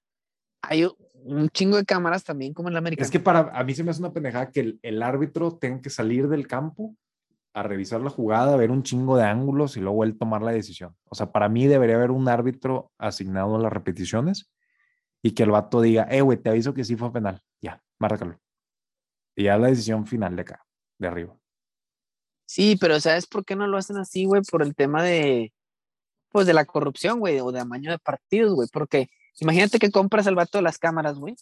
hay 0.62 0.86
un 1.24 1.48
chingo 1.50 1.76
de 1.76 1.84
cámaras 1.84 2.22
también 2.24 2.52
como 2.54 2.68
en 2.68 2.74
la 2.74 2.78
América. 2.78 3.02
Es 3.02 3.10
que 3.10 3.18
para 3.20 3.40
a 3.58 3.64
mí 3.64 3.74
se 3.74 3.82
me 3.82 3.90
hace 3.90 4.00
una 4.00 4.12
pendejada 4.12 4.50
que 4.50 4.60
el, 4.60 4.78
el 4.82 5.02
árbitro 5.02 5.56
tenga 5.56 5.80
que 5.80 5.90
salir 5.90 6.28
del 6.28 6.46
campo 6.46 6.94
a 7.54 7.62
revisar 7.62 8.00
la 8.02 8.10
jugada, 8.10 8.56
ver 8.56 8.70
un 8.70 8.82
chingo 8.82 9.16
de 9.16 9.24
ángulos 9.24 9.76
y 9.76 9.80
luego 9.80 10.04
él 10.04 10.18
tomar 10.18 10.42
la 10.42 10.52
decisión. 10.52 10.94
O 11.08 11.14
sea, 11.14 11.32
para 11.32 11.48
mí 11.48 11.66
debería 11.66 11.96
haber 11.96 12.10
un 12.10 12.28
árbitro 12.28 12.92
asignado 12.98 13.56
a 13.56 13.58
las 13.58 13.72
repeticiones 13.72 14.52
y 15.22 15.30
que 15.32 15.42
el 15.42 15.50
vato 15.50 15.80
diga, 15.80 16.06
eh, 16.10 16.20
güey, 16.20 16.38
te 16.38 16.50
aviso 16.50 16.74
que 16.74 16.84
sí 16.84 16.96
fue 16.96 17.12
penal. 17.12 17.40
Ya, 17.62 17.82
márcalo. 17.98 18.38
Y 19.34 19.44
ya 19.44 19.56
la 19.58 19.68
decisión 19.68 20.06
final 20.06 20.36
de 20.36 20.42
acá, 20.42 20.64
de 20.98 21.08
arriba. 21.08 21.36
Sí, 22.46 22.76
pero 22.80 23.00
¿sabes 23.00 23.26
por 23.26 23.44
qué 23.44 23.56
no 23.56 23.66
lo 23.66 23.76
hacen 23.76 23.96
así, 23.96 24.24
güey? 24.24 24.42
Por 24.50 24.62
el 24.62 24.74
tema 24.74 25.02
de, 25.02 25.52
pues, 26.30 26.46
de 26.46 26.54
la 26.54 26.64
corrupción, 26.64 27.18
güey, 27.18 27.40
o 27.40 27.52
de 27.52 27.60
amaño 27.60 27.90
de 27.90 27.98
partidos, 27.98 28.54
güey. 28.54 28.68
Porque 28.72 29.08
imagínate 29.40 29.78
que 29.78 29.90
compras 29.90 30.26
al 30.26 30.36
vato 30.36 30.58
de 30.58 30.62
las 30.62 30.78
cámaras, 30.78 31.18
güey, 31.18 31.34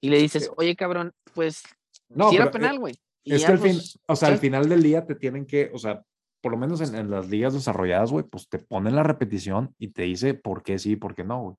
y 0.00 0.10
le 0.10 0.18
dices, 0.18 0.50
oye, 0.56 0.76
cabrón, 0.76 1.12
pues, 1.34 1.62
No, 2.08 2.30
si 2.30 2.36
era 2.36 2.50
pero, 2.50 2.58
eh, 2.58 2.60
penal, 2.60 2.78
güey. 2.78 2.94
Es 3.24 3.40
ya, 3.40 3.48
que 3.48 3.52
al 3.54 3.58
fin, 3.58 3.80
o 4.06 4.14
sea, 4.14 4.28
al 4.28 4.38
final 4.38 4.68
del 4.68 4.82
día 4.82 5.04
te 5.04 5.16
tienen 5.16 5.46
que, 5.46 5.70
o 5.74 5.78
sea, 5.78 6.04
por 6.40 6.52
lo 6.52 6.58
menos 6.58 6.80
en, 6.80 6.94
en 6.94 7.10
las 7.10 7.28
ligas 7.28 7.54
desarrolladas, 7.54 8.12
güey, 8.12 8.24
pues 8.24 8.48
te 8.48 8.58
ponen 8.58 8.94
la 8.94 9.02
repetición 9.02 9.74
y 9.78 9.88
te 9.88 10.02
dice 10.02 10.34
por 10.34 10.62
qué 10.62 10.78
sí 10.78 10.92
y 10.92 10.96
por 10.96 11.14
qué 11.14 11.24
no, 11.24 11.42
güey. 11.42 11.56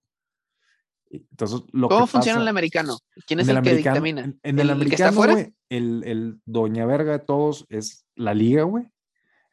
Entonces, 1.10 1.62
lo 1.72 1.88
¿Cómo 1.90 2.06
que 2.06 2.12
funciona 2.12 2.36
pasa- 2.36 2.42
el 2.44 2.48
americano? 2.50 2.98
¿Quién 3.26 3.40
es 3.40 3.48
en 3.48 3.58
el, 3.58 3.64
que 3.64 3.76
dictamina? 3.76 4.22
En, 4.22 4.40
en 4.44 4.60
el, 4.60 4.68
que 4.68 4.72
está 4.72 4.74
americano, 4.74 5.10
afuera? 5.12 5.34
güey, 5.34 5.54
el, 5.70 6.04
el 6.06 6.42
doña 6.46 6.86
verga 6.86 7.14
de 7.14 7.20
todos 7.20 7.66
es 7.70 8.06
la 8.16 8.34
liga, 8.34 8.64
güey. 8.64 8.86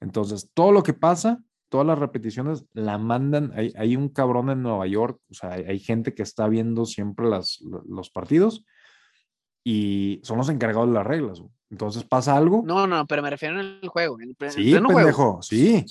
Entonces, 0.01 0.51
todo 0.53 0.73
lo 0.73 0.83
que 0.83 0.95
pasa, 0.95 1.43
todas 1.69 1.87
las 1.87 1.99
repeticiones 1.99 2.65
la 2.73 2.99
mandan. 2.99 3.53
Hay, 3.55 3.73
hay 3.77 3.97
un 3.97 4.09
cabrón 4.09 4.51
en 4.51 4.63
Nueva 4.63 4.87
York, 4.87 5.21
o 5.31 5.35
sea, 5.35 5.53
hay, 5.53 5.63
hay 5.65 5.79
gente 5.79 6.15
que 6.15 6.23
está 6.23 6.49
viendo 6.49 6.85
siempre 6.87 7.27
las, 7.29 7.61
lo- 7.61 7.85
los 7.89 8.11
partidos 8.11 8.65
y 9.63 10.21
son 10.25 10.39
los 10.39 10.49
encargados 10.49 10.89
de 10.89 10.95
las 10.95 11.07
reglas, 11.07 11.41
güey. 11.41 11.53
Entonces, 11.71 12.05
pasa 12.05 12.37
algo. 12.37 12.63
No, 12.65 12.87
no, 12.87 13.07
pero 13.07 13.23
me 13.23 13.31
refiero 13.31 13.59
en 13.61 13.79
el 13.83 13.89
juego. 13.89 14.21
En 14.21 14.31
el, 14.31 14.37
el 14.39 14.51
sí, 14.51 14.71
pleno 14.73 14.87
juego. 14.91 14.99
pendejo, 14.99 15.43
sí. 15.43 15.85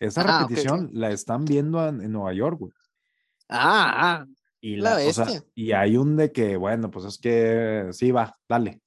Esa 0.00 0.22
Ah, 0.22 0.42
repetición 0.42 0.90
la 0.92 1.10
están 1.10 1.44
viendo 1.44 1.86
en, 1.86 2.00
en 2.00 2.12
Nueva 2.12 2.32
York, 2.32 2.58
güey. 2.60 2.72
Ah, 3.48 4.20
ah, 4.20 4.26
Y, 4.60 4.76
La 4.76 4.96
la, 4.98 5.06
o 5.08 5.12
sea, 5.12 5.26
y 5.54 5.72
hay 5.72 5.96
un 5.96 6.16
de 6.16 6.32
que, 6.32 6.56
bueno, 6.56 6.90
pues 6.90 7.04
es 7.04 7.18
que 7.18 7.88
sí, 7.92 8.10
va, 8.10 8.36
dale. 8.48 8.80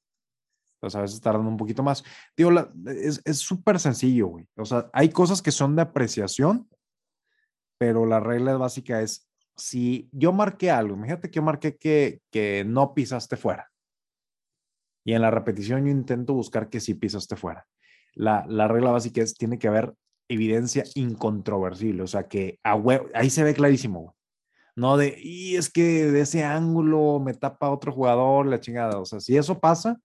Pues 0.82 0.96
a 0.96 1.02
veces 1.02 1.22
tardan 1.22 1.46
un 1.48 1.58
poquito 1.58 1.84
más. 1.84 2.04
Digo, 2.36 2.52
la- 2.52 2.72
es 2.88 3.22
es 3.24 3.38
súper 3.40 3.80
sencillo, 3.80 4.28
güey. 4.28 4.48
O 4.58 4.66
sea, 4.66 4.90
hay 4.94 5.10
cosas 5.10 5.42
que 5.42 5.52
son 5.52 5.76
de 5.76 5.84
apreciación, 5.84 6.68
pero 7.78 8.06
la 8.06 8.20
regla 8.20 8.58
básica 8.58 9.02
es, 9.02 9.30
si 9.56 10.10
yo 10.12 10.34
marqué 10.34 10.72
algo, 10.72 10.96
imagínate 10.96 11.30
que 11.30 11.36
yo 11.36 11.42
marqué 11.44 11.78
que, 11.78 12.22
que 12.32 12.64
no 12.66 12.94
pisaste 12.94 13.38
fuera. 13.38 13.70
Y 15.06 15.14
en 15.14 15.22
la 15.22 15.32
repetición 15.32 15.86
yo 15.86 15.92
intento 15.92 16.34
buscar 16.34 16.70
que 16.70 16.80
sí 16.80 16.96
pisaste 16.96 17.36
fuera. 17.36 17.66
La, 18.14 18.46
la 18.48 18.68
regla 18.68 18.92
básica 18.92 19.22
es, 19.22 19.36
tiene 19.36 19.58
que 19.58 19.68
haber 19.68 19.94
evidencia 20.30 20.84
incontroversible. 20.96 22.04
O 22.04 22.08
sea, 22.08 22.28
que 22.28 22.60
a 22.64 22.78
ahí 23.14 23.30
se 23.30 23.44
ve 23.44 23.54
clarísimo, 23.54 24.02
güey. 24.02 24.16
No 24.76 24.98
de, 24.98 25.18
y 25.20 25.58
es 25.58 25.70
que 25.70 26.06
de 26.06 26.22
ese 26.22 26.44
ángulo 26.44 27.20
me 27.20 27.34
tapa 27.34 27.70
otro 27.70 27.92
jugador, 27.92 28.46
la 28.46 28.60
chingada. 28.60 29.00
O 29.00 29.06
sea, 29.06 29.20
si 29.20 29.36
eso 29.38 29.60
pasa, 29.60 30.00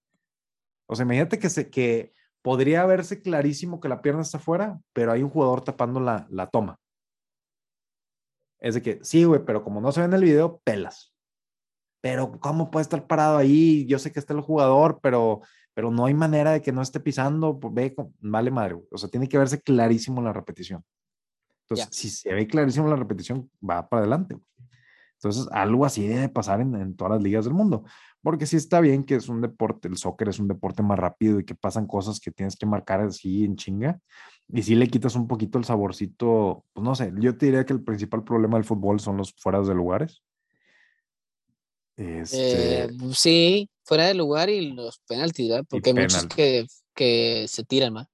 o 0.86 0.94
sea, 0.94 1.04
imagínate 1.04 1.38
que, 1.38 1.48
se, 1.50 1.70
que 1.70 2.12
podría 2.42 2.84
verse 2.86 3.22
clarísimo 3.22 3.80
que 3.80 3.88
la 3.88 4.02
pierna 4.02 4.22
está 4.22 4.38
fuera, 4.38 4.80
pero 4.92 5.12
hay 5.12 5.22
un 5.22 5.30
jugador 5.30 5.62
tapando 5.62 6.00
la, 6.00 6.26
la 6.30 6.48
toma. 6.48 6.78
Es 8.58 8.74
de 8.74 8.82
que, 8.82 9.00
sí, 9.02 9.24
güey, 9.24 9.44
pero 9.44 9.62
como 9.62 9.80
no 9.80 9.92
se 9.92 10.00
ve 10.00 10.06
en 10.06 10.14
el 10.14 10.24
video, 10.24 10.60
pelas. 10.64 11.12
Pero, 12.00 12.38
¿cómo 12.40 12.70
puede 12.70 12.82
estar 12.82 13.06
parado 13.06 13.36
ahí? 13.36 13.86
Yo 13.86 13.98
sé 13.98 14.12
que 14.12 14.18
está 14.20 14.32
el 14.32 14.40
jugador, 14.40 15.00
pero, 15.02 15.40
pero 15.74 15.90
no 15.90 16.06
hay 16.06 16.14
manera 16.14 16.52
de 16.52 16.62
que 16.62 16.72
no 16.72 16.82
esté 16.82 17.00
pisando. 17.00 17.58
pues, 17.58 17.74
Ve, 17.74 17.94
vale 18.20 18.50
madre, 18.50 18.74
güey. 18.74 18.86
O 18.92 18.98
sea, 18.98 19.08
tiene 19.08 19.28
que 19.28 19.38
verse 19.38 19.60
clarísimo 19.60 20.22
la 20.22 20.32
repetición. 20.32 20.84
Entonces, 21.62 21.88
si 21.90 22.08
se 22.08 22.32
ve 22.32 22.46
clarísimo 22.46 22.88
la 22.88 22.96
repetición, 22.96 23.50
va 23.68 23.88
para 23.88 24.02
adelante. 24.02 24.34
güey. 24.34 24.46
Entonces, 25.16 25.48
algo 25.50 25.84
así 25.84 26.06
debe 26.06 26.28
pasar 26.28 26.60
en, 26.60 26.74
en 26.74 26.96
todas 26.96 27.14
las 27.14 27.22
ligas 27.22 27.44
del 27.44 27.54
mundo. 27.54 27.84
Porque 28.22 28.46
sí 28.46 28.56
está 28.56 28.80
bien 28.80 29.04
que 29.04 29.14
es 29.14 29.28
un 29.28 29.40
deporte, 29.40 29.88
el 29.88 29.96
soccer 29.96 30.28
es 30.28 30.38
un 30.38 30.48
deporte 30.48 30.82
más 30.82 30.98
rápido 30.98 31.40
y 31.40 31.44
que 31.44 31.54
pasan 31.54 31.86
cosas 31.86 32.20
que 32.20 32.30
tienes 32.30 32.56
que 32.56 32.66
marcar 32.66 33.00
así 33.00 33.44
en 33.44 33.56
chinga. 33.56 34.00
Y 34.52 34.62
sí 34.62 34.74
le 34.74 34.88
quitas 34.88 35.16
un 35.16 35.26
poquito 35.26 35.58
el 35.58 35.64
saborcito, 35.64 36.64
pues 36.72 36.84
no 36.84 36.94
sé, 36.94 37.12
yo 37.18 37.36
te 37.36 37.46
diría 37.46 37.64
que 37.64 37.72
el 37.72 37.82
principal 37.82 38.24
problema 38.24 38.56
del 38.56 38.64
fútbol 38.64 39.00
son 39.00 39.16
los 39.16 39.32
fueras 39.32 39.66
de 39.66 39.74
lugares. 39.74 40.22
Este, 41.96 42.84
eh, 42.84 42.88
sí, 43.12 43.70
fuera 43.82 44.06
de 44.06 44.14
lugar 44.14 44.50
y 44.50 44.72
los 44.72 44.98
penaltis, 45.08 45.48
¿verdad? 45.48 45.64
Porque 45.68 45.90
hay 45.90 45.96
muchos 45.96 46.26
que, 46.26 46.66
que 46.94 47.46
se 47.48 47.64
tiran, 47.64 47.96
¿va? 47.96 48.08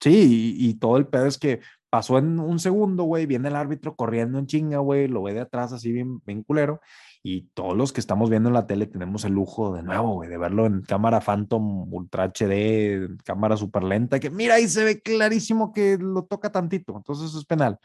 Sí, 0.00 0.56
y, 0.58 0.68
y 0.68 0.74
todo 0.74 0.98
el 0.98 1.06
pedo 1.06 1.26
es 1.26 1.38
que 1.38 1.60
pasó 1.90 2.18
en 2.18 2.38
un 2.40 2.58
segundo, 2.58 3.04
güey, 3.04 3.26
viene 3.26 3.48
el 3.48 3.56
árbitro 3.56 3.94
corriendo 3.96 4.38
en 4.38 4.46
chinga, 4.46 4.78
güey, 4.78 5.08
lo 5.08 5.22
ve 5.22 5.34
de 5.34 5.40
atrás 5.40 5.72
así 5.72 5.92
bien, 5.92 6.20
bien 6.26 6.42
culero, 6.42 6.80
y 7.22 7.42
todos 7.54 7.76
los 7.76 7.92
que 7.92 8.00
estamos 8.00 8.28
viendo 8.30 8.48
en 8.48 8.54
la 8.54 8.66
tele 8.66 8.86
tenemos 8.86 9.24
el 9.24 9.32
lujo 9.32 9.74
de 9.74 9.82
nuevo, 9.82 10.14
güey, 10.14 10.28
de 10.28 10.38
verlo 10.38 10.66
en 10.66 10.82
cámara 10.82 11.20
Phantom 11.20 11.92
Ultra 11.92 12.24
HD, 12.32 13.08
cámara 13.24 13.56
súper 13.56 13.82
lenta, 13.84 14.18
que 14.20 14.30
mira, 14.30 14.54
ahí 14.56 14.68
se 14.68 14.84
ve 14.84 15.00
clarísimo 15.00 15.72
que 15.72 15.96
lo 15.98 16.24
toca 16.24 16.50
tantito, 16.52 16.96
entonces 16.96 17.34
es 17.34 17.44
penal. 17.44 17.78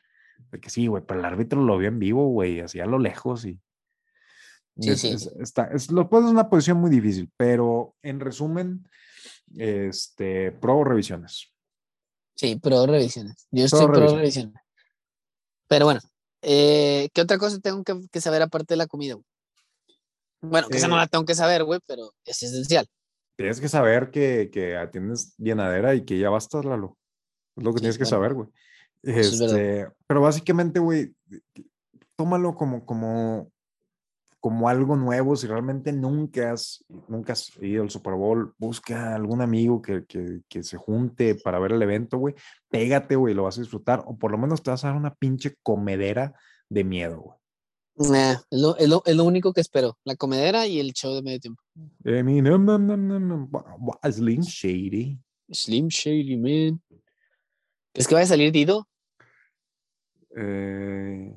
De 0.52 0.60
que 0.60 0.70
sí, 0.72 0.88
güey, 0.88 1.04
pero 1.06 1.20
el 1.20 1.26
árbitro 1.26 1.62
lo 1.62 1.78
vio 1.78 1.88
en 1.90 2.00
vivo, 2.00 2.28
güey, 2.30 2.60
así 2.62 2.80
a 2.80 2.86
lo 2.86 2.98
lejos 3.00 3.46
y, 3.46 3.60
Sí, 4.80 4.92
Es- 4.92 5.02
sí. 5.02 5.10
es- 5.10 5.28
está, 5.40 5.66
es, 5.66 5.92
lo 5.92 6.10
puedes 6.10 6.28
es 6.28 6.32
una 6.32 6.50
posición 6.50 6.78
muy 6.80 6.90
difícil, 6.90 7.30
pero 7.38 7.94
en 8.02 8.20
resumen, 8.22 8.88
este, 9.58 10.52
pro 10.54 10.84
revisiones. 10.84 11.54
Sí, 12.42 12.56
pro 12.56 12.88
revisiones. 12.88 13.48
Yo 13.52 13.66
estoy 13.66 13.86
pro 13.86 13.98
revisiones. 13.98 14.20
revisiones. 14.20 14.56
Pero 15.68 15.86
bueno, 15.86 16.00
eh, 16.42 17.08
¿qué 17.14 17.22
otra 17.22 17.38
cosa 17.38 17.60
tengo 17.60 17.84
que, 17.84 17.94
que 18.12 18.20
saber 18.20 18.42
aparte 18.42 18.74
de 18.74 18.78
la 18.78 18.88
comida? 18.88 19.14
güey? 19.14 19.26
Bueno, 20.42 20.68
que 20.68 20.78
esa 20.78 20.88
no 20.88 20.96
Eh, 20.96 21.02
la 21.02 21.06
tengo 21.06 21.24
que 21.24 21.36
saber, 21.36 21.64
güey, 21.64 21.80
pero 21.86 22.16
es 22.26 22.42
esencial. 22.42 22.88
Tienes 23.38 23.62
que 23.62 23.70
saber 23.70 24.10
que, 24.10 24.50
que 24.52 24.76
atiendes 24.76 25.36
llenadera 25.38 25.94
y 25.94 26.04
que 26.04 26.18
ya 26.18 26.32
basta, 26.32 26.64
Lalo. 26.64 26.98
Es 27.56 27.64
lo 27.64 27.74
que 27.74 27.78
Sí, 27.78 27.82
tienes 27.82 28.00
que 28.00 28.06
saber, 28.06 28.34
güey. 28.34 28.50
Eso 29.04 29.20
es. 29.20 29.42
Este, 29.42 29.88
pero 30.08 30.22
básicamente, 30.22 30.80
güey, 30.80 31.14
tómalo 32.16 32.56
como, 32.56 32.84
como, 32.88 33.52
como 34.42 34.68
algo 34.68 34.98
nuevo. 34.98 35.36
Si 35.38 35.48
realmente 35.48 35.94
nunca 35.94 36.52
has, 36.52 36.84
nunca 37.08 37.32
has 37.34 37.56
ido 37.62 37.84
al 37.84 37.90
Super 37.90 38.16
Bowl, 38.16 38.54
busca 38.58 39.16
algún 39.16 39.40
amigo 39.42 39.82
que, 39.82 40.04
que, 40.06 40.42
que 40.50 40.64
se 40.64 40.76
junte 40.76 41.36
para 41.36 41.60
ver 41.60 41.72
el 41.72 41.82
evento, 41.82 42.18
güey. 42.18 42.36
Pégate, 42.70 43.16
güey, 43.16 43.34
lo 43.34 43.44
vas 43.44 43.58
a 43.58 43.62
disfrutar. 43.62 44.04
O 44.06 44.18
por 44.18 44.32
lo 44.32 44.38
menos 44.38 44.62
te 44.62 44.72
vas 44.72 44.84
a 44.84 44.88
dar 44.90 44.98
una 44.98 45.14
pinche 45.16 45.56
comedera 45.64 46.34
de 46.68 46.84
miedo, 46.84 47.22
güey. 47.22 47.38
Nah, 48.12 48.32
es, 48.50 48.60
lo, 48.62 48.76
es 48.78 48.90
lo- 48.90 49.04
es 49.06 49.16
lo 49.16 49.24
único 49.26 49.54
que 49.54 49.62
espero. 49.62 49.98
La 50.06 50.16
comedera 50.16 50.66
y 50.66 50.80
el 50.80 50.92
show 50.94 51.14
de 51.14 51.22
medio 51.22 51.40
tiempo. 51.40 51.62
Wa- 53.52 53.76
wa- 53.80 54.12
Slim 54.12 54.42
Shady. 54.42 55.20
Slim 55.52 55.88
Shady, 55.88 56.38
man. 56.38 56.82
¿Es 57.94 58.08
que 58.08 58.16
va 58.16 58.22
a 58.22 58.26
salir 58.26 58.52
Dido? 58.52 58.88
Eh, 60.36 61.36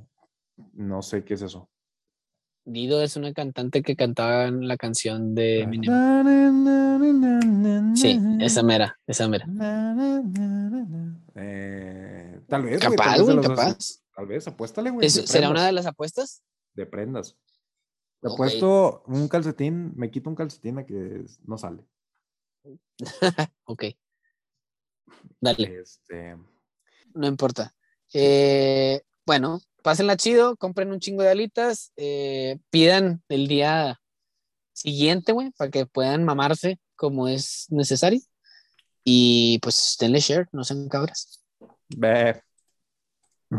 no 0.73 1.03
sé 1.03 1.25
qué 1.25 1.35
es 1.35 1.43
eso. 1.43 1.69
Dido 2.67 3.03
es 3.03 3.17
una 3.17 3.35
cantante 3.35 3.83
que 3.83 3.95
cantaba 3.95 4.45
en 4.47 4.67
la 4.67 4.77
canción 4.79 5.35
de 5.35 5.61
Eminem. 5.61 5.93
Sí, 7.95 8.19
esa 8.41 8.63
mera, 8.63 8.99
esa 9.07 9.29
mera. 9.29 9.47
Eh, 11.35 12.41
tal 12.49 12.63
vez. 12.63 12.81
güey, 12.85 12.97
Capaz, 12.97 13.05
tal 13.17 13.27
vez, 13.27 13.35
güey, 13.37 13.49
capaz. 13.49 14.03
tal 14.15 14.27
vez, 14.27 14.49
apuéstale, 14.49 14.91
güey. 14.91 15.07
¿Eso 15.07 15.21
de 15.23 15.27
¿Será 15.27 15.51
una 15.51 15.67
de 15.67 15.73
las 15.73 15.87
apuestas? 15.87 16.43
De 16.75 16.87
prendas. 16.87 17.37
Te 18.21 18.29
Ok. 18.29 18.35
apuesto 18.35 19.03
un 19.07 19.29
calcetín, 19.29 19.93
me 19.97 20.11
quito 20.11 20.31
un 20.31 20.37
calcetín 20.37 20.79
a 20.79 20.87
que 20.87 21.25
no 21.47 21.59
sale. 21.59 21.85
Ok. 23.65 23.85
Dale, 25.41 25.81
Este, 25.81 26.37
no 27.15 27.27
importa. 27.27 27.75
Eh, 28.13 29.03
bueno, 29.27 29.61
pásenla 29.83 30.17
chido, 30.17 30.57
compren 30.57 30.93
un 30.93 31.01
chingo 31.01 31.23
de 31.23 31.31
alitas, 31.31 31.93
eh, 31.97 32.59
pidan 32.71 33.23
el 33.29 33.49
día 33.49 34.01
siguiente, 34.73 35.33
güey, 35.33 35.51
para 35.53 35.71
que 35.71 35.87
puedan 35.87 36.25
mamarse 36.25 36.79
como 36.97 37.29
es 37.29 37.67
necesario. 37.71 38.21
Y 39.05 39.59
pues 39.61 39.97
denle 40.01 40.21
share, 40.21 40.49
no 40.53 40.65
sean 40.65 40.89
cabras. 40.89 41.43
ve, 41.97 42.43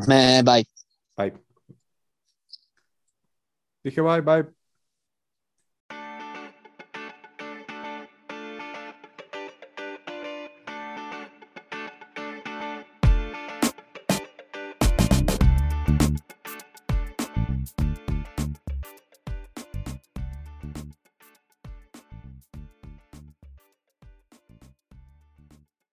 Eh, 0.09 0.41
bye. 0.43 0.65
bye. 1.15 1.33
Dije 3.83 4.01
bye, 4.01 4.21
bye. 4.21 4.54